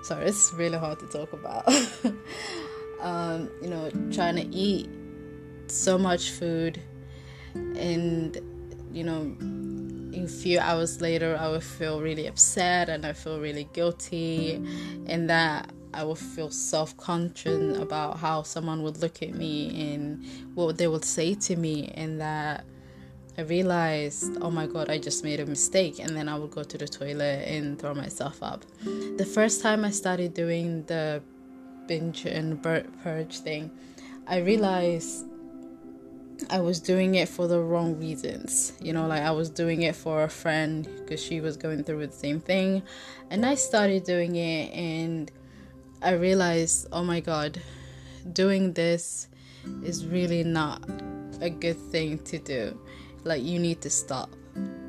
sorry, 0.03 0.27
it's 0.27 0.53
really 0.55 0.79
hard 0.79 0.99
to 1.01 1.07
talk 1.07 1.33
about. 1.33 1.67
um, 3.01 3.51
you 3.63 3.69
know, 3.69 3.91
trying 4.13 4.37
to 4.37 4.47
eat 4.55 4.89
so 5.69 5.99
much 5.99 6.31
food 6.31 6.81
and 7.77 8.39
you 8.93 9.05
know 9.05 9.37
a 10.15 10.29
few 10.29 10.59
hours 10.59 11.01
later 11.01 11.37
I 11.39 11.49
would 11.49 11.63
feel 11.63 12.01
really 12.01 12.27
upset 12.27 12.89
and 12.89 13.05
I 13.05 13.13
feel 13.13 13.41
really 13.41 13.69
guilty 13.73 14.55
and 15.07 15.29
that 15.31 15.71
I 15.95 16.05
would 16.05 16.19
feel 16.19 16.51
self 16.51 16.97
conscious 16.97 17.79
about 17.79 18.19
how 18.19 18.43
someone 18.43 18.83
would 18.83 18.99
look 18.99 19.23
at 19.23 19.35
me 19.35 19.95
and 19.95 20.25
what 20.55 20.79
they 20.79 20.89
would 20.89 21.05
say 21.05 21.35
to 21.35 21.57
me, 21.57 21.93
and 21.95 22.21
that 22.21 22.65
I 23.37 23.43
realized, 23.43 24.39
oh 24.41 24.51
my 24.51 24.67
god, 24.67 24.91
I 24.91 24.99
just 24.99 25.25
made 25.25 25.41
a 25.41 25.47
mistake, 25.47 25.99
and 25.99 26.17
then 26.17 26.29
I 26.29 26.39
would 26.39 26.51
go 26.51 26.63
to 26.63 26.79
the 26.79 26.87
toilet 26.87 27.49
and 27.49 27.79
throw 27.79 27.95
myself 27.95 28.43
up. 28.43 28.65
The 28.83 29.25
first 29.25 29.63
time 29.63 29.85
I 29.85 29.91
started 29.91 30.35
doing 30.35 30.85
the 30.85 31.23
binge 31.87 32.25
and 32.27 32.63
purge 32.63 33.39
thing, 33.39 33.71
I 34.27 34.39
realized 34.39 35.27
I 36.51 36.61
was 36.61 36.81
doing 36.81 37.15
it 37.15 37.29
for 37.29 37.47
the 37.47 37.61
wrong 37.61 37.99
reasons. 37.99 38.73
You 38.81 38.93
know, 38.93 39.07
like 39.07 39.23
I 39.23 39.31
was 39.31 39.51
doing 39.51 39.83
it 39.83 39.97
for 39.97 40.25
a 40.25 40.29
friend 40.29 40.89
because 40.99 41.23
she 41.23 41.41
was 41.41 41.57
going 41.57 41.85
through 41.85 42.07
the 42.07 42.13
same 42.13 42.41
thing. 42.41 42.83
And 43.31 43.45
I 43.47 43.55
started 43.55 44.05
doing 44.05 44.37
it 44.37 44.73
and 44.73 45.31
I 46.05 46.13
realized, 46.13 46.89
oh 46.93 47.03
my 47.03 47.21
god, 47.21 47.59
doing 48.31 48.75
this 48.75 49.29
is 49.83 50.05
really 50.05 50.45
not 50.45 50.85
a 51.41 51.49
good 51.49 51.79
thing 51.79 52.19
to 52.25 52.39
do. 52.39 52.79
Like, 53.25 53.43
you 53.43 53.59
need 53.59 53.81
to 53.81 53.91
stop. 53.91 54.29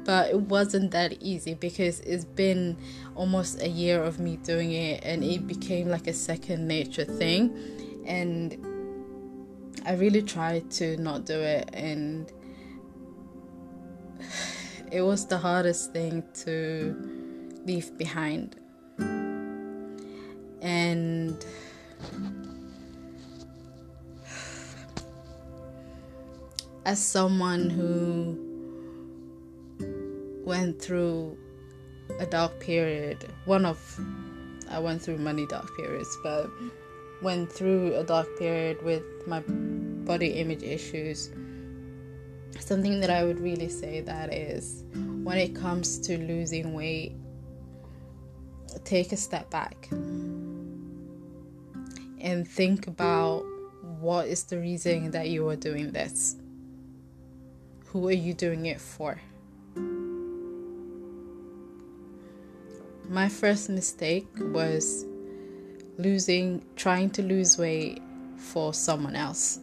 But 0.04 0.32
it 0.32 0.42
wasn't 0.42 0.92
that 0.92 1.24
easy 1.24 1.54
because 1.54 2.02
it's 2.02 2.26
been 2.26 2.78
almost 3.16 3.62
a 3.62 3.70
year 3.70 4.04
of 4.04 4.20
me 4.20 4.36
doing 4.36 4.74
it 4.74 5.06
and 5.06 5.24
it 5.24 5.48
became 5.48 5.88
like 5.88 6.08
a 6.08 6.14
second 6.14 6.68
nature 6.68 7.06
thing. 7.06 8.04
And 8.06 8.58
I 9.86 9.94
really 9.94 10.22
tried 10.22 10.70
to 10.72 10.98
not 10.98 11.26
do 11.26 11.40
it, 11.40 11.70
and 11.72 12.30
it 14.92 15.02
was 15.02 15.26
the 15.28 15.38
hardest 15.38 15.94
thing 15.94 16.24
to 16.44 17.62
leave 17.66 17.98
behind 17.98 18.58
and 20.66 21.46
as 26.86 27.00
someone 27.00 27.70
who 27.70 28.36
went 30.44 30.82
through 30.82 31.38
a 32.20 32.26
dark 32.26 32.60
period, 32.60 33.32
one 33.46 33.64
of 33.64 33.80
I 34.68 34.80
went 34.80 35.04
through 35.04 35.20
many 35.20 35.46
dark 35.46 35.70
periods, 35.78 36.18
but 36.24 36.50
went 37.22 37.52
through 37.52 37.96
a 37.96 38.04
dark 38.04 38.28
period 38.40 38.82
with 38.84 39.04
my 39.28 39.44
body 39.48 40.30
image 40.30 40.64
issues. 40.64 41.30
Something 42.60 43.00
that 43.02 43.12
I 43.12 43.24
would 43.24 43.40
really 43.40 43.70
say 43.70 44.02
that 44.02 44.34
is 44.34 44.84
when 45.24 45.38
it 45.38 45.54
comes 45.56 46.00
to 46.00 46.18
losing 46.18 46.74
weight, 46.74 47.14
take 48.84 49.12
a 49.12 49.18
step 49.18 49.50
back 49.50 49.88
and 52.26 52.48
think 52.48 52.88
about 52.88 53.44
what 54.00 54.28
is 54.28 54.44
the 54.46 54.58
reason 54.60 55.12
that 55.12 55.30
you 55.30 55.48
are 55.50 55.56
doing 55.56 55.92
this. 55.92 56.36
Who 57.88 58.08
are 58.08 58.12
you 58.12 58.34
doing 58.34 58.66
it 58.66 58.82
for? 58.82 59.20
My 63.08 63.30
first 63.30 63.70
mistake 63.70 64.28
was 64.38 65.06
losing, 65.98 66.66
trying 66.76 67.12
to 67.12 67.22
lose 67.22 67.58
weight 67.58 68.02
for 68.38 68.74
someone 68.74 69.16
else. 69.16 69.60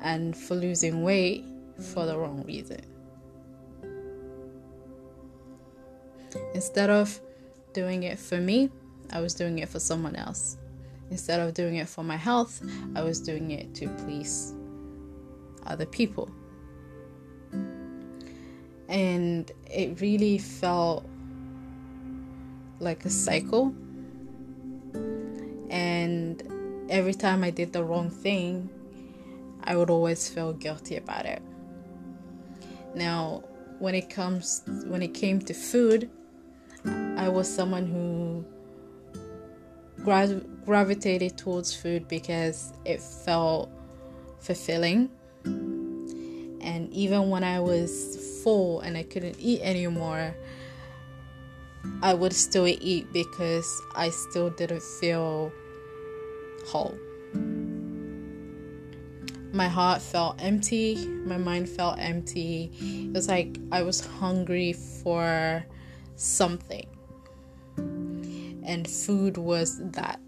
And 0.00 0.36
for 0.36 0.54
losing 0.54 1.02
weight 1.02 1.44
for 1.92 2.06
the 2.06 2.16
wrong 2.16 2.44
reason. 2.46 2.80
Instead 6.54 6.90
of 6.90 7.20
doing 7.72 8.02
it 8.02 8.18
for 8.18 8.38
me, 8.38 8.70
I 9.10 9.20
was 9.20 9.34
doing 9.34 9.58
it 9.58 9.68
for 9.68 9.80
someone 9.80 10.16
else. 10.16 10.56
Instead 11.10 11.40
of 11.40 11.54
doing 11.54 11.76
it 11.76 11.88
for 11.88 12.04
my 12.04 12.16
health, 12.16 12.62
I 12.94 13.02
was 13.02 13.20
doing 13.20 13.50
it 13.50 13.74
to 13.76 13.88
please 14.04 14.54
other 15.66 15.86
people. 15.86 16.30
And 18.88 19.50
it 19.70 20.00
really 20.00 20.38
felt 20.38 21.06
like 22.80 23.04
a 23.04 23.10
cycle. 23.10 23.74
And 25.70 26.42
every 26.88 27.14
time 27.14 27.44
I 27.44 27.50
did 27.50 27.72
the 27.72 27.84
wrong 27.84 28.10
thing, 28.10 28.70
I 29.64 29.76
would 29.76 29.90
always 29.90 30.28
feel 30.28 30.52
guilty 30.52 30.96
about 30.96 31.26
it. 31.26 31.42
Now, 32.94 33.44
when 33.78 33.94
it 33.94 34.10
comes 34.10 34.62
when 34.86 35.02
it 35.02 35.14
came 35.14 35.40
to 35.40 35.54
food, 35.54 36.10
I 36.84 37.28
was 37.28 37.52
someone 37.52 37.86
who 37.86 38.44
gra- 40.04 40.42
gravitated 40.64 41.36
towards 41.36 41.74
food 41.74 42.08
because 42.08 42.72
it 42.84 43.00
felt 43.00 43.70
fulfilling. 44.40 45.10
And 45.44 46.92
even 46.92 47.30
when 47.30 47.44
I 47.44 47.60
was 47.60 48.40
full 48.42 48.80
and 48.80 48.96
I 48.96 49.02
couldn't 49.02 49.36
eat 49.38 49.60
anymore, 49.62 50.34
I 52.02 52.14
would 52.14 52.32
still 52.32 52.66
eat 52.66 53.12
because 53.12 53.82
I 53.96 54.10
still 54.10 54.50
didn't 54.50 54.82
feel 54.82 55.52
whole. 56.66 56.96
My 59.52 59.66
heart 59.68 60.02
felt 60.02 60.36
empty, 60.40 61.06
my 61.24 61.38
mind 61.38 61.68
felt 61.68 61.98
empty. 61.98 62.70
It 62.80 63.14
was 63.14 63.28
like 63.28 63.58
I 63.72 63.82
was 63.82 64.04
hungry 64.04 64.74
for 64.74 65.64
something. 66.18 66.86
And 67.76 68.86
food 68.88 69.38
was 69.38 69.78
that. 69.92 70.20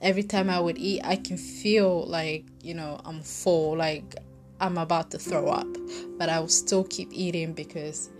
Every 0.00 0.22
time 0.22 0.50
I 0.50 0.58
would 0.58 0.78
eat, 0.78 1.00
I 1.04 1.16
can 1.16 1.36
feel 1.36 2.06
like, 2.06 2.46
you 2.62 2.74
know, 2.74 3.00
I'm 3.04 3.22
full, 3.22 3.76
like 3.76 4.16
I'm 4.60 4.78
about 4.78 5.10
to 5.12 5.18
throw 5.18 5.48
up. 5.48 5.66
But 6.18 6.28
I 6.28 6.40
will 6.40 6.48
still 6.48 6.84
keep 6.84 7.08
eating 7.12 7.52
because 7.52 8.10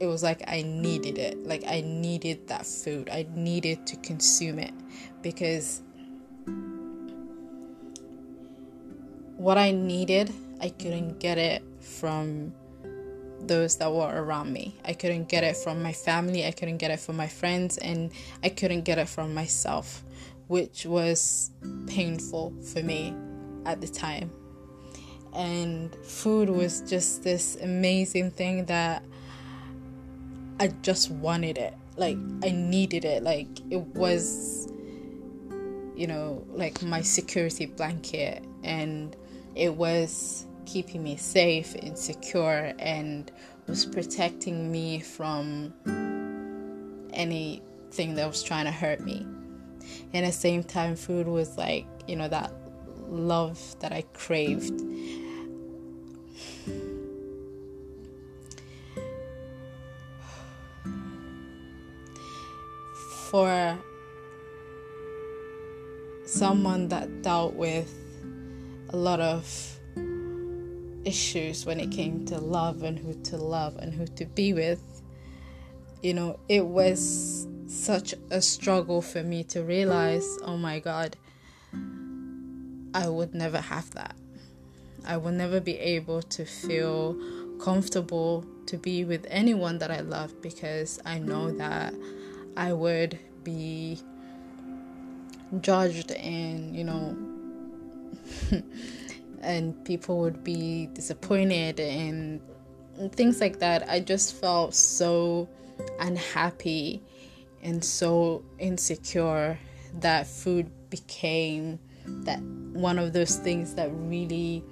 it 0.00 0.06
was 0.06 0.22
like 0.22 0.42
I 0.46 0.62
needed 0.62 1.18
it. 1.18 1.46
Like 1.46 1.64
I 1.66 1.80
needed 1.80 2.48
that 2.48 2.66
food. 2.66 3.08
I 3.10 3.26
needed 3.34 3.86
to 3.88 3.96
consume 3.96 4.58
it 4.58 4.74
because 5.22 5.82
what 9.36 9.58
I 9.58 9.70
needed, 9.70 10.32
I 10.60 10.70
couldn't 10.70 11.18
get 11.18 11.38
it 11.38 11.62
from 11.80 12.52
those 13.48 13.76
that 13.76 13.92
were 13.92 14.10
around 14.10 14.52
me. 14.52 14.76
I 14.84 14.92
couldn't 14.92 15.28
get 15.28 15.44
it 15.44 15.56
from 15.56 15.82
my 15.82 15.92
family, 15.92 16.46
I 16.46 16.50
couldn't 16.50 16.78
get 16.78 16.90
it 16.90 17.00
from 17.00 17.16
my 17.16 17.26
friends, 17.26 17.78
and 17.78 18.10
I 18.42 18.48
couldn't 18.48 18.82
get 18.82 18.98
it 18.98 19.08
from 19.08 19.34
myself, 19.34 20.04
which 20.48 20.86
was 20.86 21.50
painful 21.86 22.54
for 22.62 22.82
me 22.82 23.14
at 23.64 23.80
the 23.80 23.88
time. 23.88 24.30
And 25.34 25.94
food 26.04 26.48
was 26.48 26.80
just 26.80 27.22
this 27.22 27.56
amazing 27.56 28.30
thing 28.30 28.64
that 28.66 29.02
I 30.58 30.68
just 30.82 31.10
wanted 31.10 31.58
it. 31.58 31.74
Like 31.96 32.16
I 32.42 32.50
needed 32.50 33.04
it. 33.04 33.22
Like 33.22 33.48
it 33.70 33.80
was 33.94 34.72
you 35.96 36.06
know, 36.06 36.44
like 36.52 36.82
my 36.82 37.00
security 37.00 37.66
blanket 37.66 38.44
and 38.62 39.16
it 39.54 39.74
was 39.74 40.46
keeping 40.66 41.02
me 41.02 41.16
safe 41.16 41.74
and 41.76 41.96
secure 41.96 42.72
and 42.78 43.32
was 43.66 43.86
protecting 43.86 44.70
me 44.70 45.00
from 45.00 45.72
anything 47.12 48.14
that 48.14 48.26
was 48.26 48.42
trying 48.42 48.66
to 48.66 48.70
hurt 48.70 49.00
me. 49.00 49.26
And 50.12 50.26
at 50.26 50.32
the 50.32 50.32
same 50.32 50.62
time 50.62 50.96
food 50.96 51.26
was 51.26 51.56
like, 51.56 51.86
you 52.06 52.16
know, 52.16 52.28
that 52.28 52.52
love 53.08 53.58
that 53.80 53.92
I 53.92 54.02
craved 54.12 54.82
for 63.30 63.78
someone 66.24 66.88
that 66.88 67.22
dealt 67.22 67.54
with 67.54 67.92
a 68.90 68.96
lot 68.96 69.20
of 69.20 69.75
issues 71.06 71.64
when 71.64 71.80
it 71.80 71.90
came 71.90 72.26
to 72.26 72.38
love 72.38 72.82
and 72.82 72.98
who 72.98 73.14
to 73.14 73.36
love 73.36 73.76
and 73.76 73.94
who 73.94 74.06
to 74.06 74.26
be 74.26 74.52
with, 74.52 75.02
you 76.02 76.12
know, 76.12 76.38
it 76.48 76.66
was 76.66 77.46
such 77.68 78.14
a 78.30 78.42
struggle 78.42 79.00
for 79.00 79.22
me 79.22 79.42
to 79.44 79.62
realize 79.62 80.38
oh 80.42 80.56
my 80.56 80.78
God, 80.78 81.16
I 82.94 83.08
would 83.08 83.34
never 83.34 83.60
have 83.60 83.90
that. 83.92 84.16
I 85.06 85.16
will 85.16 85.32
never 85.32 85.60
be 85.60 85.78
able 85.78 86.22
to 86.22 86.44
feel 86.44 87.16
comfortable 87.60 88.44
to 88.66 88.76
be 88.76 89.04
with 89.04 89.26
anyone 89.30 89.78
that 89.78 89.90
I 89.90 90.00
love 90.00 90.42
because 90.42 90.98
I 91.04 91.18
know 91.18 91.52
that 91.52 91.94
I 92.56 92.72
would 92.72 93.18
be 93.44 94.00
judged 95.60 96.10
and, 96.10 96.74
you 96.74 96.84
know, 96.84 97.16
and 99.42 99.84
people 99.84 100.18
would 100.18 100.42
be 100.44 100.86
disappointed 100.92 101.80
and 101.80 102.40
things 103.12 103.40
like 103.40 103.58
that. 103.58 103.88
I 103.88 104.00
just 104.00 104.34
felt 104.34 104.74
so 104.74 105.48
unhappy 106.00 107.02
and 107.62 107.84
so 107.84 108.44
insecure 108.58 109.58
that 110.00 110.26
food 110.26 110.70
became 110.90 111.78
that 112.06 112.40
one 112.40 112.98
of 112.98 113.12
those 113.12 113.36
things 113.36 113.74
that 113.74 113.90
really 113.92 114.64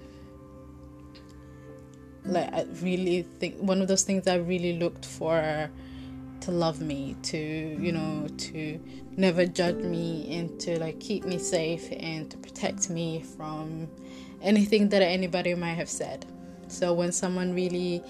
like 2.25 2.53
I 2.53 2.65
really 2.81 3.23
think 3.39 3.57
one 3.59 3.83
of 3.83 3.89
those 3.89 4.03
things 4.03 4.27
I 4.27 4.37
really 4.37 4.79
looked 4.79 5.05
for 5.05 5.71
to 6.45 6.51
love 6.51 6.81
me, 6.83 7.17
to, 7.23 7.39
you 7.39 7.91
know, 7.91 8.29
to 8.37 8.79
never 9.17 9.47
judge 9.47 9.77
me 9.77 10.37
and 10.37 10.61
to 10.61 10.79
like 10.79 11.01
keep 11.01 11.25
me 11.25 11.39
safe 11.39 11.89
and 11.99 12.31
to 12.31 12.37
protect 12.37 12.91
me 12.91 13.23
from 13.37 13.89
anything 14.43 14.91
that 14.91 15.01
anybody 15.01 15.55
might 15.55 15.73
have 15.73 15.89
said. 15.89 16.27
So 16.69 16.93
when 16.93 17.13
someone 17.13 17.55
really, 17.55 18.03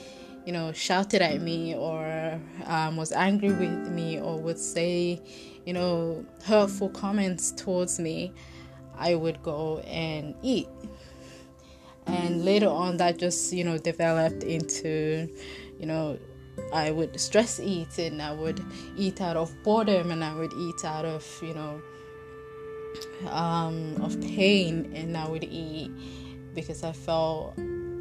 you 0.45 0.53
know, 0.53 0.73
shouted 0.73 1.23
at 1.23 1.41
me 1.43 1.77
or 1.77 2.41
um, 2.65 2.97
was 2.97 3.13
angry 3.13 3.53
with 3.53 3.89
me 3.93 4.19
or 4.19 4.37
would 4.41 4.59
say, 4.59 5.23
you 5.65 5.73
know, 5.73 6.27
hurtful 6.45 6.89
comments 6.89 7.53
towards 7.53 8.01
me, 8.01 8.33
I 8.99 9.15
would 9.15 9.45
go 9.45 9.79
and 9.79 10.35
eat. 10.43 10.69
And 12.07 12.45
later 12.45 12.69
on, 12.69 12.97
that 12.97 13.17
just, 13.19 13.53
you 13.53 13.63
know, 13.63 13.79
developed 13.79 14.43
into, 14.43 15.29
you 15.79 15.87
know, 15.87 16.19
I 16.73 16.91
would 16.91 17.19
stress 17.21 17.61
eat 17.61 17.99
and 17.99 18.21
I 18.21 18.33
would 18.33 18.65
eat 18.97 19.21
out 19.21 19.37
of 19.37 19.55
boredom 19.63 20.11
and 20.11 20.25
I 20.25 20.35
would 20.35 20.53
eat 20.53 20.85
out 20.85 21.05
of, 21.05 21.25
you 21.43 21.55
know, 21.55 21.81
um, 23.29 23.97
of 24.03 24.21
pain 24.21 24.93
and 24.95 25.17
I 25.17 25.29
would 25.29 25.45
eat 25.45 25.91
because 26.55 26.83
I 26.83 26.93
felt 26.93 27.57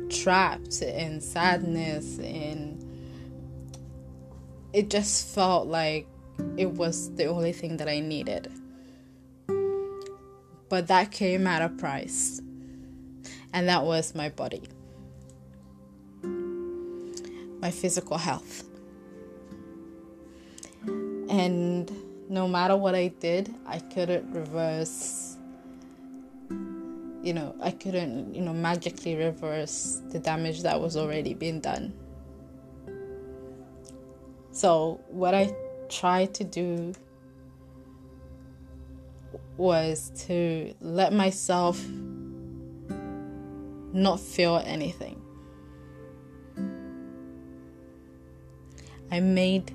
trapped 0.10 0.82
in 0.82 1.22
sadness 1.22 2.20
and 2.20 2.80
it 4.74 4.90
just 4.90 5.34
felt 5.34 5.68
like 5.68 6.08
it 6.58 6.72
was 6.72 7.14
the 7.16 7.26
only 7.26 7.54
thing 7.54 7.78
that 7.78 7.88
I 7.88 8.00
needed. 8.00 8.52
But 10.70 10.88
that 10.88 11.12
came 11.12 11.46
at 11.46 11.62
a 11.62 11.70
price, 11.70 12.42
and 13.54 13.68
that 13.70 13.84
was 13.84 14.16
my 14.16 14.30
body 14.30 14.64
my 17.64 17.72
physical 17.72 18.18
health. 18.18 18.66
And 20.86 21.90
no 22.28 22.46
matter 22.46 22.76
what 22.76 22.94
I 22.94 23.08
did, 23.08 23.56
I 23.66 23.80
couldn't 23.80 24.30
reverse, 24.34 25.38
you 27.24 27.34
know, 27.34 27.56
I 27.62 27.72
couldn't, 27.72 28.36
you 28.36 28.42
know, 28.42 28.52
magically 28.52 29.16
reverse 29.16 30.02
the 30.10 30.20
damage 30.20 30.64
that 30.64 30.82
was 30.82 30.98
already 30.98 31.34
being 31.34 31.62
done. 31.62 31.94
So, 34.52 35.00
what 35.08 35.34
I 35.34 35.56
tried 35.88 36.34
to 36.34 36.44
do 36.44 36.94
was 39.56 40.12
to 40.28 40.74
let 40.82 41.14
myself 41.14 41.82
not 43.94 44.20
feel 44.20 44.62
anything. 44.66 45.23
I 49.14 49.20
made 49.20 49.72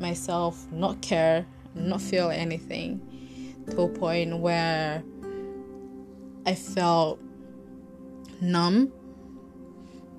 myself 0.00 0.66
not 0.72 1.00
care, 1.02 1.46
not 1.76 2.00
feel 2.00 2.30
anything 2.30 3.00
to 3.70 3.82
a 3.82 3.88
point 3.88 4.36
where 4.38 5.04
I 6.44 6.56
felt 6.56 7.20
numb 8.40 8.90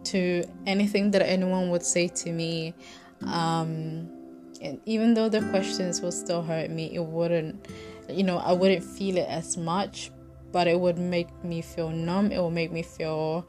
to 0.06 0.46
anything 0.66 1.12
that 1.12 1.22
anyone 1.24 1.72
would 1.72 1.84
say 1.84 2.08
to 2.08 2.32
me. 2.32 2.74
Um, 3.28 4.10
and 4.62 4.80
even 4.86 5.14
though 5.14 5.28
the 5.28 5.42
questions 5.50 6.00
will 6.00 6.14
still 6.14 6.42
hurt 6.42 6.70
me, 6.70 6.96
it 6.96 7.04
wouldn't, 7.04 7.68
you 8.08 8.24
know, 8.24 8.38
I 8.38 8.54
wouldn't 8.54 8.86
feel 8.86 9.18
it 9.18 9.28
as 9.28 9.58
much, 9.58 10.10
but 10.54 10.68
it 10.68 10.80
would 10.80 10.98
make 10.98 11.28
me 11.44 11.62
feel 11.62 11.90
numb. 11.90 12.32
It 12.32 12.42
would 12.42 12.54
make 12.54 12.72
me 12.72 12.82
feel 12.82 13.46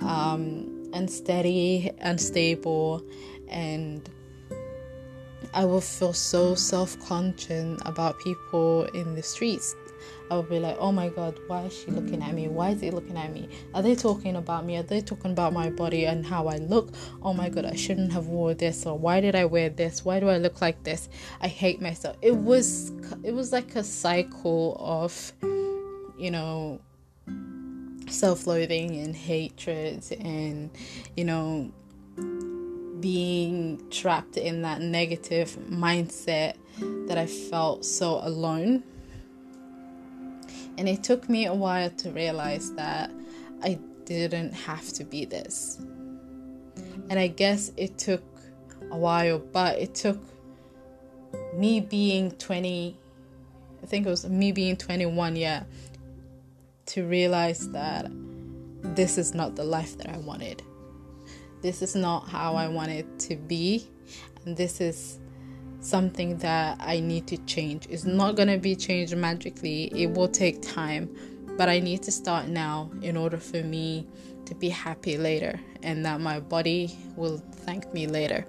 um, 0.00 0.90
unsteady, 0.94 1.92
unstable, 2.00 3.02
and 3.50 4.08
I 5.52 5.64
would 5.64 5.84
feel 5.84 6.12
so 6.12 6.54
self 6.54 6.98
conscious 7.06 7.80
about 7.84 8.18
people 8.20 8.84
in 8.94 9.14
the 9.14 9.22
streets. 9.22 9.76
I 10.30 10.36
would 10.36 10.48
be 10.48 10.58
like, 10.58 10.76
oh 10.78 10.90
my 10.90 11.08
god, 11.10 11.38
why 11.46 11.62
is 11.64 11.76
she 11.76 11.90
looking 11.90 12.22
at 12.22 12.34
me? 12.34 12.48
Why 12.48 12.70
is 12.70 12.80
he 12.80 12.90
looking 12.90 13.16
at 13.16 13.32
me? 13.32 13.48
Are 13.74 13.82
they 13.82 13.94
talking 13.94 14.36
about 14.36 14.64
me? 14.64 14.76
Are 14.76 14.82
they 14.82 15.00
talking 15.00 15.32
about 15.32 15.52
my 15.52 15.70
body 15.70 16.06
and 16.06 16.24
how 16.24 16.48
I 16.48 16.56
look? 16.56 16.90
Oh 17.22 17.34
my 17.34 17.48
god, 17.48 17.66
I 17.66 17.74
shouldn't 17.74 18.12
have 18.12 18.26
wore 18.26 18.54
this 18.54 18.86
or 18.86 18.98
why 18.98 19.20
did 19.20 19.34
I 19.34 19.44
wear 19.44 19.68
this? 19.68 20.04
Why 20.04 20.20
do 20.20 20.28
I 20.28 20.38
look 20.38 20.60
like 20.60 20.82
this? 20.82 21.08
I 21.40 21.48
hate 21.48 21.80
myself. 21.80 22.16
It 22.22 22.36
was 22.36 22.92
it 23.22 23.32
was 23.32 23.52
like 23.52 23.76
a 23.76 23.84
cycle 23.84 24.76
of 24.80 25.32
you 26.18 26.30
know 26.30 26.80
self-loathing 28.08 28.96
and 29.00 29.14
hatred 29.16 30.04
and 30.20 30.70
you 31.16 31.24
know 31.24 31.72
being 33.00 33.82
trapped 33.90 34.36
in 34.36 34.62
that 34.62 34.80
negative 34.80 35.56
mindset 35.68 36.54
that 37.06 37.18
I 37.18 37.26
felt 37.26 37.84
so 37.84 38.20
alone. 38.22 38.82
And 40.76 40.88
it 40.88 41.02
took 41.02 41.28
me 41.28 41.46
a 41.46 41.54
while 41.54 41.90
to 41.90 42.10
realize 42.10 42.72
that 42.74 43.10
I 43.62 43.78
didn't 44.04 44.52
have 44.52 44.88
to 44.94 45.04
be 45.04 45.24
this. 45.24 45.78
And 47.08 47.18
I 47.18 47.28
guess 47.28 47.70
it 47.76 47.98
took 47.98 48.22
a 48.90 48.96
while, 48.96 49.38
but 49.38 49.78
it 49.78 49.94
took 49.94 50.20
me 51.54 51.80
being 51.80 52.32
20, 52.32 52.96
I 53.82 53.86
think 53.86 54.06
it 54.06 54.10
was 54.10 54.28
me 54.28 54.52
being 54.52 54.76
21, 54.76 55.36
yeah, 55.36 55.64
to 56.86 57.06
realize 57.06 57.70
that 57.70 58.06
this 58.82 59.16
is 59.16 59.34
not 59.34 59.56
the 59.56 59.64
life 59.64 59.96
that 59.98 60.08
I 60.10 60.18
wanted 60.18 60.62
this 61.64 61.80
is 61.80 61.96
not 61.96 62.28
how 62.28 62.56
I 62.56 62.68
want 62.68 62.90
it 62.90 63.18
to 63.20 63.36
be, 63.36 63.88
and 64.44 64.54
this 64.54 64.82
is 64.82 65.18
something 65.80 66.36
that 66.38 66.76
I 66.78 67.00
need 67.00 67.26
to 67.28 67.38
change. 67.46 67.86
It's 67.88 68.04
not 68.04 68.36
going 68.36 68.48
to 68.48 68.58
be 68.58 68.76
changed 68.76 69.16
magically, 69.16 69.84
it 69.94 70.10
will 70.10 70.28
take 70.28 70.60
time, 70.60 71.08
but 71.56 71.70
I 71.70 71.80
need 71.80 72.02
to 72.02 72.12
start 72.12 72.48
now 72.48 72.90
in 73.00 73.16
order 73.16 73.38
for 73.38 73.62
me 73.62 74.06
to 74.44 74.54
be 74.54 74.68
happy 74.68 75.16
later 75.16 75.58
and 75.82 76.04
that 76.04 76.20
my 76.20 76.38
body 76.38 76.98
will 77.16 77.38
thank 77.38 77.90
me 77.94 78.08
later. 78.08 78.44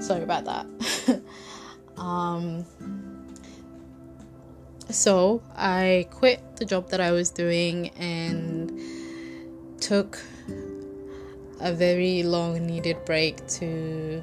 Sorry 0.00 0.24
about 0.24 0.44
that. 0.44 1.22
um, 1.96 2.66
so 4.90 5.42
I 5.56 6.06
quit 6.10 6.56
the 6.56 6.66
job 6.66 6.90
that 6.90 7.00
I 7.00 7.12
was 7.12 7.30
doing 7.30 7.88
and 7.96 8.97
took 9.80 10.20
a 11.60 11.72
very 11.72 12.22
long 12.22 12.66
needed 12.66 13.04
break 13.04 13.46
to 13.48 14.22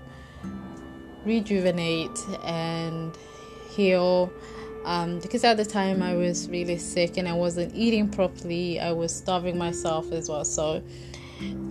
rejuvenate 1.26 2.18
and 2.44 3.18
heal. 3.70 4.32
Um, 4.86 5.20
because 5.20 5.44
at 5.44 5.58
the 5.58 5.66
time 5.66 6.04
I 6.04 6.16
was 6.16 6.48
really 6.50 6.78
sick 6.78 7.18
and 7.18 7.28
I 7.28 7.34
wasn't 7.34 7.74
eating 7.76 8.10
properly, 8.10 8.80
I 8.80 8.92
was 8.92 9.16
starving 9.16 9.58
myself 9.58 10.12
as 10.12 10.30
well. 10.30 10.46
So 10.46 10.84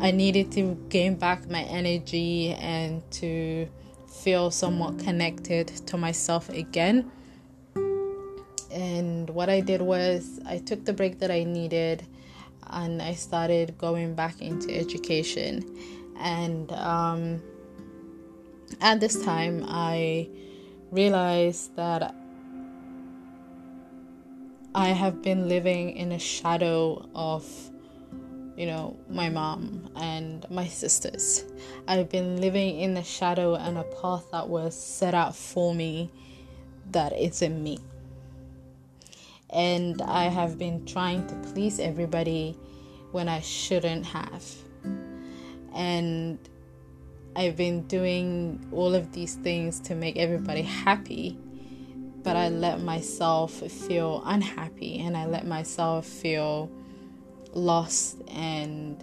I 0.00 0.10
needed 0.10 0.50
to 0.52 0.74
gain 0.88 1.14
back 1.14 1.48
my 1.48 1.62
energy 1.62 2.50
and 2.54 3.08
to 3.12 3.68
feel 4.08 4.50
somewhat 4.50 4.98
connected 4.98 5.68
to 5.86 5.96
myself 5.96 6.48
again. 6.48 7.10
And 8.72 9.30
what 9.30 9.48
I 9.48 9.60
did 9.60 9.80
was 9.80 10.40
I 10.46 10.58
took 10.58 10.84
the 10.84 10.92
break 10.92 11.20
that 11.20 11.30
I 11.30 11.44
needed 11.44 12.04
and 12.74 13.00
I 13.00 13.14
started 13.14 13.78
going 13.78 14.14
back 14.14 14.42
into 14.42 14.74
education. 14.74 15.64
And 16.18 16.70
um, 16.72 17.42
at 18.80 19.00
this 19.00 19.24
time, 19.24 19.64
I 19.66 20.28
realized 20.90 21.76
that 21.76 22.14
I 24.74 24.88
have 24.88 25.22
been 25.22 25.48
living 25.48 25.96
in 25.96 26.10
a 26.12 26.18
shadow 26.18 27.08
of, 27.14 27.46
you 28.56 28.66
know, 28.66 28.96
my 29.08 29.28
mom 29.28 29.88
and 29.94 30.44
my 30.50 30.66
sisters. 30.66 31.44
I've 31.86 32.10
been 32.10 32.40
living 32.40 32.80
in 32.80 32.94
the 32.94 33.04
shadow 33.04 33.54
and 33.54 33.78
a 33.78 33.84
path 33.84 34.26
that 34.32 34.48
was 34.48 34.74
set 34.74 35.14
out 35.14 35.36
for 35.36 35.74
me 35.74 36.10
that 36.90 37.12
isn't 37.18 37.62
me 37.62 37.78
and 39.54 40.02
I 40.02 40.24
have 40.24 40.58
been 40.58 40.84
trying 40.84 41.26
to 41.28 41.34
please 41.52 41.78
everybody 41.78 42.58
when 43.14 43.28
I 43.28 43.40
shouldn't 43.40 44.06
have. 44.06 44.44
And 45.72 46.36
I've 47.36 47.56
been 47.56 47.86
doing 47.86 48.66
all 48.72 48.92
of 48.92 49.12
these 49.12 49.36
things 49.36 49.78
to 49.82 49.94
make 49.94 50.16
everybody 50.16 50.62
happy, 50.62 51.38
but 52.24 52.34
I 52.34 52.48
let 52.48 52.80
myself 52.80 53.52
feel 53.52 54.20
unhappy 54.26 54.98
and 54.98 55.16
I 55.16 55.26
let 55.26 55.46
myself 55.46 56.06
feel 56.06 56.68
lost 57.52 58.16
and 58.32 59.02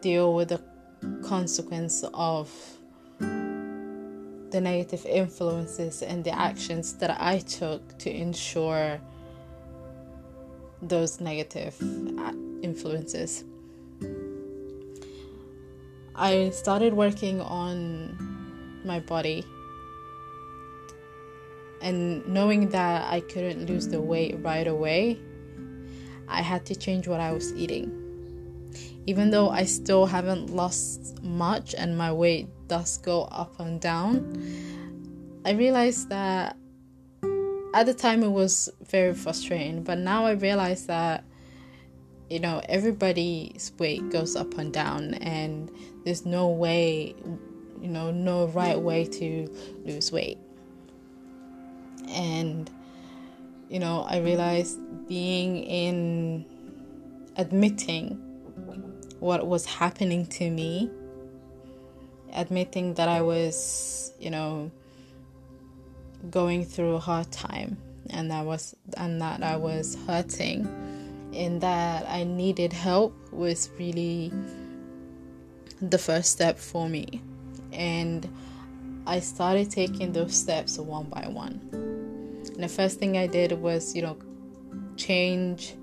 deal 0.00 0.34
with 0.34 0.48
the 0.48 0.60
consequence 1.22 2.04
of 2.14 2.50
the 3.20 4.60
negative 4.60 5.06
influences 5.06 6.02
and 6.02 6.24
the 6.24 6.36
actions 6.36 6.94
that 6.94 7.16
I 7.20 7.38
took 7.38 7.96
to 7.98 8.10
ensure 8.10 9.00
those 10.82 11.20
negative 11.20 11.76
uh, 12.18 12.32
influences. 12.62 13.44
I 16.14 16.50
started 16.50 16.94
working 16.94 17.40
on 17.40 18.80
my 18.84 19.00
body 19.00 19.44
and 21.80 22.26
knowing 22.26 22.68
that 22.70 23.10
I 23.10 23.20
couldn't 23.20 23.66
lose 23.66 23.88
the 23.88 24.00
weight 24.00 24.36
right 24.42 24.66
away, 24.66 25.18
I 26.26 26.42
had 26.42 26.66
to 26.66 26.74
change 26.74 27.06
what 27.06 27.20
I 27.20 27.32
was 27.32 27.54
eating. 27.54 27.94
Even 29.06 29.30
though 29.30 29.48
I 29.48 29.64
still 29.64 30.04
haven't 30.04 30.50
lost 30.50 31.22
much 31.22 31.74
and 31.74 31.96
my 31.96 32.12
weight 32.12 32.48
does 32.66 32.98
go 32.98 33.22
up 33.24 33.58
and 33.60 33.80
down, 33.80 34.36
I 35.44 35.52
realized 35.52 36.10
that 36.10 36.57
at 37.74 37.86
the 37.86 37.94
time 37.94 38.22
it 38.22 38.30
was 38.30 38.70
very 38.86 39.14
frustrating, 39.14 39.82
but 39.82 39.98
now 39.98 40.26
I 40.26 40.32
realize 40.32 40.86
that 40.86 41.24
you 42.30 42.40
know 42.40 42.60
everybody's 42.68 43.72
weight 43.78 44.10
goes 44.10 44.36
up 44.36 44.58
and 44.58 44.72
down, 44.72 45.14
and 45.14 45.70
there's 46.04 46.26
no 46.26 46.48
way, 46.48 47.14
you 47.80 47.88
know, 47.88 48.10
no 48.10 48.46
right 48.48 48.78
way 48.78 49.04
to 49.04 49.48
lose 49.84 50.12
weight. 50.12 50.38
And 52.08 52.70
you 53.68 53.78
know, 53.78 54.06
I 54.08 54.18
realized 54.18 54.78
being 55.08 55.62
in 55.64 56.46
admitting 57.36 58.16
what 59.20 59.46
was 59.46 59.66
happening 59.66 60.26
to 60.26 60.50
me 60.50 60.90
admitting 62.34 62.94
that 62.94 63.08
I 63.08 63.22
was, 63.22 64.12
you 64.18 64.30
know, 64.30 64.70
going 66.30 66.64
through 66.64 66.94
a 66.94 67.00
hard 67.00 67.30
time 67.30 67.76
and 68.10 68.30
that 68.30 68.44
was 68.44 68.74
and 68.96 69.20
that 69.20 69.42
I 69.42 69.56
was 69.56 69.96
hurting 70.06 70.66
and 71.34 71.60
that 71.60 72.06
I 72.08 72.24
needed 72.24 72.72
help 72.72 73.14
was 73.32 73.70
really 73.78 74.32
the 75.80 75.98
first 75.98 76.32
step 76.32 76.58
for 76.58 76.88
me. 76.88 77.22
And 77.72 78.28
I 79.06 79.20
started 79.20 79.70
taking 79.70 80.12
those 80.12 80.36
steps 80.36 80.78
one 80.78 81.04
by 81.04 81.28
one. 81.28 81.60
And 81.72 82.62
the 82.62 82.68
first 82.68 82.98
thing 82.98 83.16
I 83.16 83.26
did 83.26 83.52
was, 83.52 83.94
you 83.94 84.02
know, 84.02 84.16
change 84.96 85.74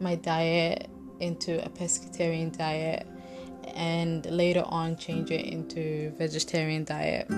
my 0.00 0.14
diet 0.14 0.88
into 1.20 1.64
a 1.64 1.68
pescatarian 1.68 2.56
diet 2.56 3.06
and 3.74 4.26
later 4.26 4.64
on 4.66 4.96
change 4.96 5.30
it 5.30 5.46
into 5.46 6.10
vegetarian 6.16 6.84
diet 6.84 7.28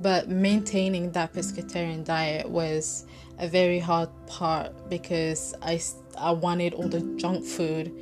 but 0.00 0.28
maintaining 0.28 1.10
that 1.12 1.32
pescatarian 1.32 2.04
diet 2.04 2.48
was 2.48 3.06
a 3.38 3.48
very 3.48 3.78
hard 3.78 4.08
part 4.26 4.88
because 4.88 5.54
I, 5.62 5.80
I 6.18 6.32
wanted 6.32 6.74
all 6.74 6.88
the 6.88 7.00
junk 7.16 7.44
food 7.44 7.92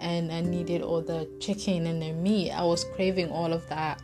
and 0.00 0.32
I 0.32 0.40
needed 0.40 0.82
all 0.82 1.00
the 1.00 1.28
chicken 1.40 1.86
and 1.86 2.00
the 2.00 2.12
meat. 2.12 2.50
I 2.52 2.64
was 2.64 2.84
craving 2.94 3.30
all 3.30 3.52
of 3.52 3.68
that, 3.68 4.00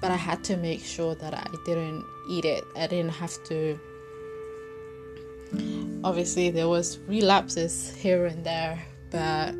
but 0.00 0.10
I 0.10 0.16
had 0.16 0.42
to 0.44 0.56
make 0.56 0.82
sure 0.82 1.14
that 1.16 1.34
I 1.34 1.46
didn't 1.64 2.04
eat 2.28 2.44
it. 2.44 2.64
I 2.76 2.86
didn't 2.86 3.12
have 3.12 3.32
to. 3.44 3.78
Obviously, 6.04 6.50
there 6.50 6.68
was 6.68 6.98
relapses 7.06 7.94
here 7.96 8.26
and 8.26 8.44
there, 8.44 8.84
but 9.10 9.54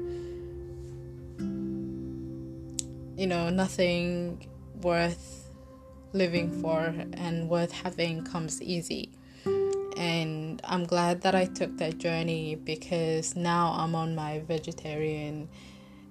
you 3.17 3.27
know, 3.27 3.51
nothing 3.51 4.47
worth 4.83 5.48
living 6.13 6.63
for 6.63 6.95
and 7.13 7.49
worth 7.49 7.73
having 7.73 8.25
comes 8.25 8.63
easy. 8.63 9.11
And 9.97 10.61
I'm 10.65 10.85
glad 10.85 11.23
that 11.23 11.35
I 11.35 11.47
took 11.47 11.77
that 11.79 11.99
journey 11.99 12.55
because 12.55 13.35
now 13.35 13.75
I'm 13.77 13.95
on 13.95 14.15
my 14.15 14.41
vegetarian 14.41 15.49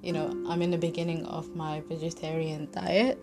you 0.02 0.14
know, 0.14 0.30
I'm 0.48 0.62
in 0.62 0.72
the 0.72 0.78
beginning 0.78 1.26
of 1.26 1.56
my 1.56 1.82
vegetarian 1.82 2.70
diet 2.72 3.20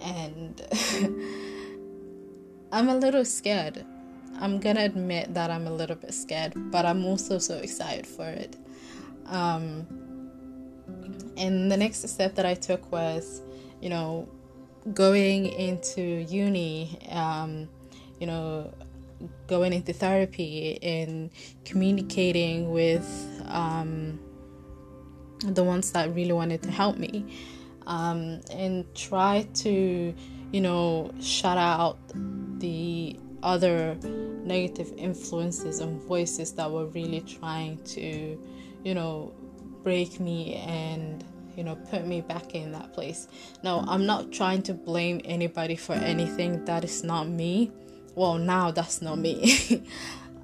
and 0.00 0.60
I'm 2.72 2.88
a 2.88 2.96
little 2.96 3.24
scared. 3.24 3.84
I'm 4.38 4.58
gonna 4.58 4.84
admit 4.84 5.34
that 5.34 5.50
I'm 5.50 5.66
a 5.66 5.70
little 5.70 5.96
bit 5.96 6.12
scared, 6.12 6.52
but 6.70 6.84
I'm 6.84 7.04
also 7.04 7.38
so 7.38 7.56
excited 7.58 8.06
for 8.06 8.26
it. 8.26 8.56
Um, 9.26 9.86
and 11.36 11.70
the 11.70 11.76
next 11.76 12.06
step 12.08 12.34
that 12.34 12.44
I 12.44 12.54
took 12.54 12.92
was, 12.92 13.42
you 13.80 13.88
know, 13.88 14.28
going 14.94 15.46
into 15.46 16.02
uni, 16.02 16.98
um, 17.10 17.68
you 18.20 18.26
know, 18.26 18.72
going 19.46 19.72
into 19.72 19.92
therapy 19.92 20.78
and 20.82 21.30
communicating 21.64 22.70
with 22.70 23.06
um, 23.46 24.20
the 25.44 25.62
ones 25.62 25.92
that 25.92 26.14
really 26.14 26.32
wanted 26.32 26.62
to 26.62 26.70
help 26.70 26.96
me 26.96 27.24
um, 27.86 28.40
and 28.50 28.84
try 28.94 29.46
to, 29.54 30.14
you 30.52 30.60
know, 30.60 31.10
shut 31.20 31.58
out 31.58 31.98
the 32.58 33.18
other 33.42 33.96
negative 34.44 34.92
influences 34.96 35.80
and 35.80 36.00
voices 36.02 36.52
that 36.52 36.70
were 36.70 36.86
really 36.86 37.20
trying 37.20 37.78
to, 37.84 38.38
you 38.84 38.94
know, 38.94 39.32
break 39.82 40.18
me 40.18 40.54
and 40.54 41.24
you 41.56 41.64
know 41.64 41.76
put 41.90 42.06
me 42.06 42.20
back 42.20 42.54
in 42.54 42.72
that 42.72 42.92
place. 42.92 43.28
Now 43.62 43.84
i'm 43.88 44.06
not 44.06 44.32
trying 44.32 44.62
to 44.62 44.74
blame 44.74 45.20
anybody 45.24 45.76
for 45.76 45.94
anything. 45.94 46.64
That 46.64 46.84
is 46.84 47.02
not 47.02 47.28
me. 47.28 47.72
Well 48.14 48.38
now 48.38 48.70
that's 48.70 49.02
not 49.02 49.18
me. 49.18 49.82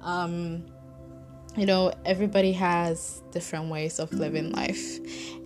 Um 0.01 0.65
you 1.55 1.65
know 1.65 1.93
everybody 2.03 2.51
has 2.51 3.21
different 3.31 3.69
ways 3.69 3.99
of 3.99 4.11
living 4.11 4.51
life. 4.51 4.99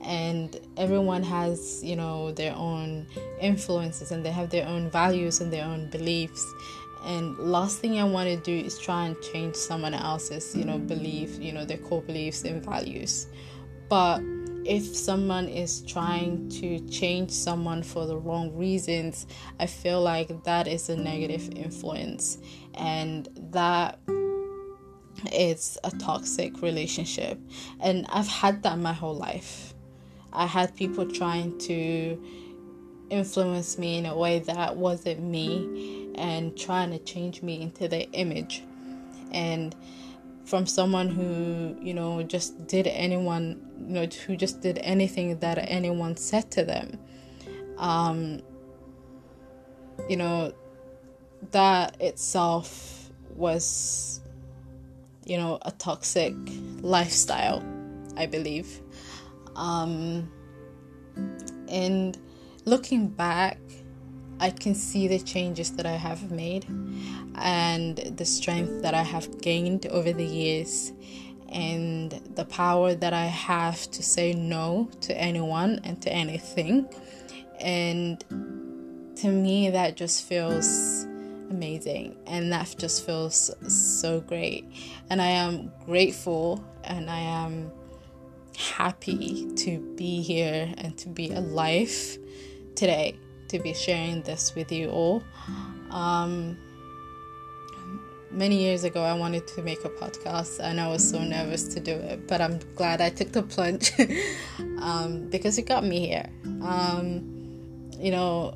And 0.04 0.60
everyone 0.78 1.22
has 1.24 1.84
you 1.84 1.96
know 1.96 2.32
their 2.32 2.56
own 2.56 3.08
influences 3.40 4.12
and 4.12 4.26
they 4.26 4.32
have 4.32 4.50
their 4.50 4.68
own 4.68 4.90
values 4.90 5.42
and 5.42 5.52
their 5.52 5.66
own 5.66 5.90
beliefs. 5.90 6.44
And 7.06 7.38
last 7.38 7.80
thing 7.80 8.00
i 8.00 8.04
want 8.04 8.28
to 8.30 8.38
do 8.38 8.66
is 8.66 8.80
try 8.80 9.06
and 9.06 9.16
change 9.22 9.56
someone 9.56 9.94
else's 9.94 10.56
you 10.56 10.66
know 10.66 10.78
belief 10.78 11.40
you 11.40 11.54
know 11.54 11.64
their 11.64 11.78
core 11.78 12.02
beliefs 12.02 12.44
and 12.44 12.64
values. 12.64 13.28
But 13.90 14.22
if 14.68 14.84
someone 14.96 15.48
is 15.48 15.82
trying 15.84 16.50
to 16.50 16.80
change 16.90 17.32
someone 17.32 17.82
for 17.84 18.06
the 18.06 18.18
wrong 18.18 18.54
reasons, 18.56 19.26
I 19.60 19.66
feel 19.66 20.02
like 20.02 20.44
that 20.44 20.68
is 20.68 20.90
a 20.90 20.98
negative 20.98 21.50
influence 21.56 22.38
and 22.74 23.30
that 23.52 23.98
it's 25.32 25.78
a 25.86 25.92
toxic 25.92 26.62
relationship. 26.62 27.40
And 27.80 28.06
I've 28.10 28.28
had 28.28 28.64
that 28.64 28.78
my 28.78 28.92
whole 28.92 29.16
life. 29.16 29.74
I 30.34 30.46
had 30.46 30.76
people 30.76 31.10
trying 31.10 31.58
to 31.60 32.22
influence 33.10 33.78
me 33.78 33.98
in 33.98 34.06
a 34.06 34.18
way 34.18 34.40
that 34.40 34.76
wasn't 34.76 35.22
me 35.22 36.12
and 36.16 36.58
trying 36.58 36.92
to 36.92 37.00
change 37.00 37.42
me 37.42 37.62
into 37.62 37.88
their 37.88 38.06
image. 38.12 38.64
And 39.32 39.74
from 40.48 40.66
someone 40.66 41.10
who 41.10 41.78
you 41.82 41.94
know 41.94 42.24
just 42.24 42.68
did 42.68 42.88
anyone 42.88 43.62
you 43.86 43.94
know 43.94 44.06
who 44.26 44.38
just 44.38 44.62
did 44.62 44.80
anything 44.82 45.38
that 45.40 45.58
anyone 45.70 46.16
said 46.16 46.50
to 46.52 46.64
them. 46.64 46.98
Um 47.78 48.42
you 50.10 50.16
know 50.16 50.54
that 51.52 52.00
itself 52.02 53.10
was 53.36 54.22
you 55.26 55.38
know 55.38 55.60
a 55.64 55.72
toxic 55.72 56.34
lifestyle 56.82 57.62
i 58.16 58.26
believe. 58.26 58.82
Um 59.56 60.32
and 61.68 62.18
looking 62.66 63.10
back 63.10 63.60
I 64.40 64.52
can 64.52 64.76
see 64.76 65.08
the 65.08 65.20
changes 65.20 65.72
that 65.72 65.86
I 65.88 65.96
have 65.96 66.32
made 66.32 66.66
and 67.38 67.98
the 68.18 68.26
strength 68.26 68.82
that 68.82 68.94
I 68.94 69.04
have 69.04 69.42
gained 69.42 69.86
over 69.88 70.12
the 70.14 70.26
years 70.26 70.92
and 71.50 72.12
the 72.36 72.46
power 72.46 72.94
that 72.96 73.14
I 73.14 73.26
have 73.26 73.90
to 73.92 74.04
say 74.04 74.34
no 74.34 74.90
to 75.02 75.18
anyone 75.18 75.80
and 75.84 76.02
to 76.02 76.12
anything. 76.12 76.90
And 77.60 78.20
to 79.18 79.30
me, 79.30 79.70
that 79.70 79.96
just 79.96 80.26
feels 80.26 81.06
amazing 81.50 82.18
and 82.28 82.52
that 82.52 82.76
just 82.78 83.06
feels 83.06 83.52
so 83.68 84.20
great. 84.22 84.70
And 85.10 85.22
I 85.22 85.28
am 85.28 85.72
grateful 85.86 86.64
and 86.84 87.10
I 87.10 87.20
am 87.20 87.72
happy 88.58 89.48
to 89.56 89.80
be 89.96 90.22
here 90.22 90.74
and 90.78 90.98
to 90.98 91.10
be 91.10 91.32
alive 91.32 92.18
today 92.76 93.18
to 93.50 93.60
be 93.60 93.74
sharing 93.74 94.22
this 94.24 94.54
with 94.56 94.72
you 94.72 94.90
all. 94.90 95.24
Um, 95.90 96.58
many 98.32 98.58
years 98.58 98.84
ago, 98.84 99.04
I 99.04 99.14
wanted 99.14 99.48
to 99.48 99.62
make 99.62 99.84
a 99.86 99.90
podcast 99.90 100.60
and 100.60 100.80
I 100.80 100.88
was 100.88 101.08
so 101.08 101.24
nervous 101.24 101.68
to 101.70 101.80
do 101.80 101.92
it, 101.92 102.28
but 102.28 102.42
I'm 102.42 102.60
glad 102.76 103.02
I 103.02 103.10
took 103.10 103.32
the 103.32 103.44
plunge 103.44 103.92
um, 104.82 105.30
because 105.30 105.58
it 105.58 105.64
got 105.64 105.84
me 105.84 106.08
here. 106.08 106.30
Um, 106.62 107.92
you 108.00 108.12
know, 108.12 108.56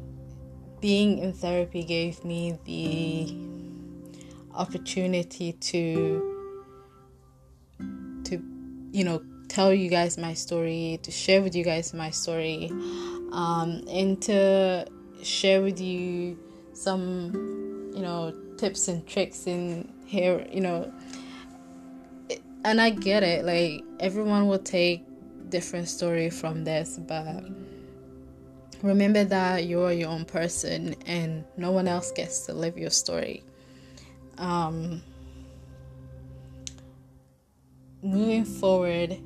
being 0.82 1.20
in 1.20 1.34
therapy 1.34 1.84
gave 1.84 2.24
me 2.26 2.58
the 2.66 3.36
opportunity 4.54 5.54
to 5.54 6.28
to 8.26 8.44
you 8.92 9.04
know 9.04 9.24
tell 9.48 9.74
you 9.74 9.90
guys 9.90 10.18
my 10.18 10.34
story 10.34 11.00
to 11.04 11.12
share 11.12 11.42
with 11.42 11.56
you 11.56 11.64
guys 11.64 11.94
my 11.94 12.10
story 12.10 12.70
um, 13.32 13.84
and 13.90 14.22
to 14.22 14.86
share 15.24 15.62
with 15.62 15.80
you 15.80 16.38
some, 16.74 17.92
you 17.96 18.02
know, 18.02 18.34
tips 18.62 18.88
and 18.88 19.06
tricks 19.08 19.48
in 19.48 19.92
here, 20.06 20.46
you 20.52 20.62
know. 20.62 20.94
And 22.64 22.80
I 22.80 22.92
get 22.92 23.24
it, 23.24 23.44
like 23.44 23.84
everyone 24.00 24.48
will 24.48 24.60
take 24.60 25.04
different 25.50 25.90
story 25.90 26.30
from 26.30 26.64
this, 26.64 27.00
but 27.08 27.44
remember 28.84 29.24
that 29.24 29.66
you're 29.66 29.92
your 29.92 30.10
own 30.10 30.26
person 30.26 30.96
and 31.08 31.44
no 31.58 31.72
one 31.72 31.88
else 31.88 32.12
gets 32.12 32.46
to 32.46 32.54
live 32.54 32.78
your 32.78 32.92
story. 32.92 33.44
Um, 34.38 35.02
moving 38.04 38.46
forward, 38.46 39.18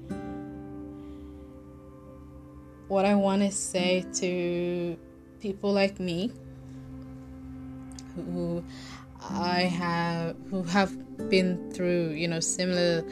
what 2.88 3.04
I 3.04 3.15
want 3.15 3.41
to 3.41 3.52
say 3.52 4.06
to 4.13 4.98
people 5.41 5.74
like 5.74 6.00
me 6.00 6.32
who 8.15 8.63
I 9.21 9.62
have 9.62 10.36
who 10.49 10.63
have 10.63 10.93
been 11.30 11.71
through, 11.71 12.10
you 12.10 12.28
know, 12.28 12.39
similar 12.39 13.04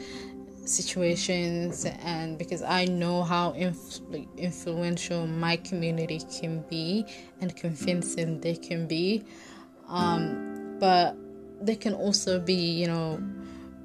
situations 0.64 1.84
and 1.84 2.38
because 2.38 2.62
I 2.62 2.86
know 2.86 3.22
how 3.22 3.52
influ- 3.52 4.26
influential 4.38 5.26
my 5.26 5.56
community 5.56 6.22
can 6.40 6.64
be 6.70 7.04
and 7.42 7.54
convincing 7.54 8.40
they 8.40 8.56
can 8.56 8.86
be 8.86 9.24
um, 9.88 10.76
but 10.80 11.16
they 11.60 11.76
can 11.76 11.92
also 11.92 12.40
be 12.40 12.54
you 12.54 12.86
know 12.86 13.22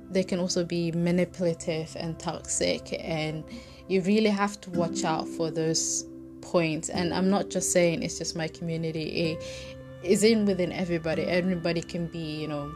they 0.09 0.23
can 0.23 0.39
also 0.39 0.63
be 0.63 0.93
manipulative 0.93 1.93
and 1.99 2.17
toxic 2.17 2.95
and 3.03 3.43
you 3.89 4.01
really 4.03 4.29
have 4.29 4.61
to 4.61 4.69
watch 4.69 5.03
out 5.03 5.27
for 5.27 5.51
those 5.51 6.05
points. 6.41 6.89
And 6.89 7.13
I'm 7.13 7.29
not 7.29 7.49
just 7.49 7.71
saying 7.71 8.03
it's 8.03 8.17
just 8.17 8.35
my 8.35 8.47
community, 8.47 9.33
it 9.33 9.77
is 10.03 10.23
in 10.23 10.45
within 10.45 10.71
everybody. 10.71 11.23
Everybody 11.23 11.81
can 11.81 12.07
be, 12.07 12.41
you 12.41 12.47
know, 12.47 12.71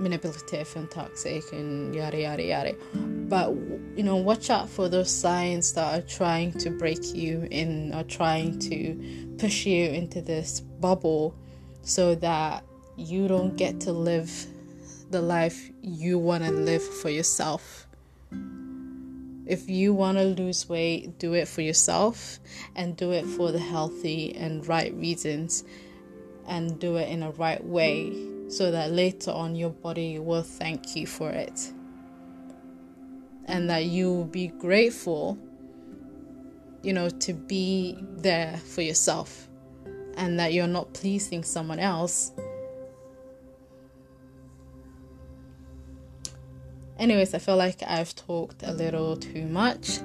manipulative 0.00 0.74
and 0.76 0.90
toxic 0.90 1.52
and 1.52 1.94
yada 1.94 2.20
yada 2.20 2.42
yada. 2.42 2.74
But 2.94 3.50
you 3.96 4.02
know, 4.02 4.16
watch 4.16 4.50
out 4.50 4.68
for 4.68 4.88
those 4.88 5.10
signs 5.10 5.72
that 5.74 5.98
are 5.98 6.06
trying 6.06 6.52
to 6.58 6.70
break 6.70 7.14
you 7.14 7.46
in 7.50 7.94
or 7.94 8.02
trying 8.04 8.58
to 8.60 9.34
push 9.38 9.66
you 9.66 9.88
into 9.88 10.22
this 10.22 10.60
bubble 10.60 11.34
so 11.82 12.14
that 12.16 12.64
you 12.96 13.28
don't 13.28 13.56
get 13.56 13.80
to 13.80 13.92
live 13.92 14.30
the 15.10 15.20
life 15.20 15.70
you 15.82 16.18
want 16.18 16.44
to 16.44 16.50
live 16.50 16.82
for 16.82 17.10
yourself. 17.10 17.86
If 19.46 19.68
you 19.68 19.92
want 19.92 20.18
to 20.18 20.24
lose 20.24 20.68
weight, 20.68 21.18
do 21.18 21.34
it 21.34 21.48
for 21.48 21.60
yourself 21.60 22.38
and 22.76 22.96
do 22.96 23.10
it 23.10 23.26
for 23.26 23.50
the 23.50 23.58
healthy 23.58 24.34
and 24.36 24.66
right 24.66 24.94
reasons 24.94 25.64
and 26.50 26.78
do 26.78 26.96
it 26.96 27.08
in 27.08 27.22
a 27.22 27.30
right 27.30 27.64
way 27.64 28.12
so 28.48 28.70
that 28.70 28.90
later 28.92 29.30
on 29.30 29.56
your 29.56 29.70
body 29.70 30.18
will 30.18 30.42
thank 30.42 30.94
you 30.94 31.06
for 31.06 31.30
it. 31.30 31.72
And 33.46 33.70
that 33.70 33.86
you 33.86 34.12
will 34.12 34.24
be 34.24 34.48
grateful, 34.48 35.38
you 36.82 36.92
know, 36.92 37.08
to 37.08 37.32
be 37.32 37.96
there 38.16 38.58
for 38.58 38.82
yourself 38.82 39.48
and 40.16 40.38
that 40.38 40.52
you're 40.52 40.66
not 40.66 40.92
pleasing 40.92 41.42
someone 41.42 41.78
else 41.78 42.32
anyways, 47.00 47.34
I 47.34 47.38
feel 47.38 47.56
like 47.56 47.82
I've 47.84 48.14
talked 48.14 48.62
a 48.62 48.72
little 48.72 49.16
too 49.16 49.46
much. 49.46 49.98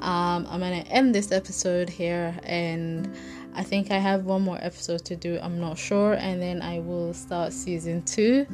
Um, 0.00 0.46
I'm 0.50 0.60
gonna 0.60 0.84
end 0.90 1.14
this 1.14 1.30
episode 1.30 1.88
here, 1.88 2.38
and 2.42 3.14
I 3.54 3.62
think 3.62 3.90
I 3.90 3.98
have 3.98 4.24
one 4.24 4.42
more 4.42 4.58
episode 4.60 5.04
to 5.06 5.16
do. 5.16 5.38
I'm 5.42 5.60
not 5.60 5.78
sure, 5.78 6.14
and 6.14 6.40
then 6.40 6.62
I 6.62 6.80
will 6.80 7.12
start 7.12 7.52
season 7.52 8.02
two, 8.02 8.46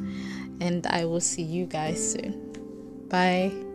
and 0.59 0.85
I 0.87 1.05
will 1.05 1.21
see 1.21 1.43
you 1.43 1.65
guys 1.65 2.11
soon. 2.11 3.07
Bye. 3.09 3.68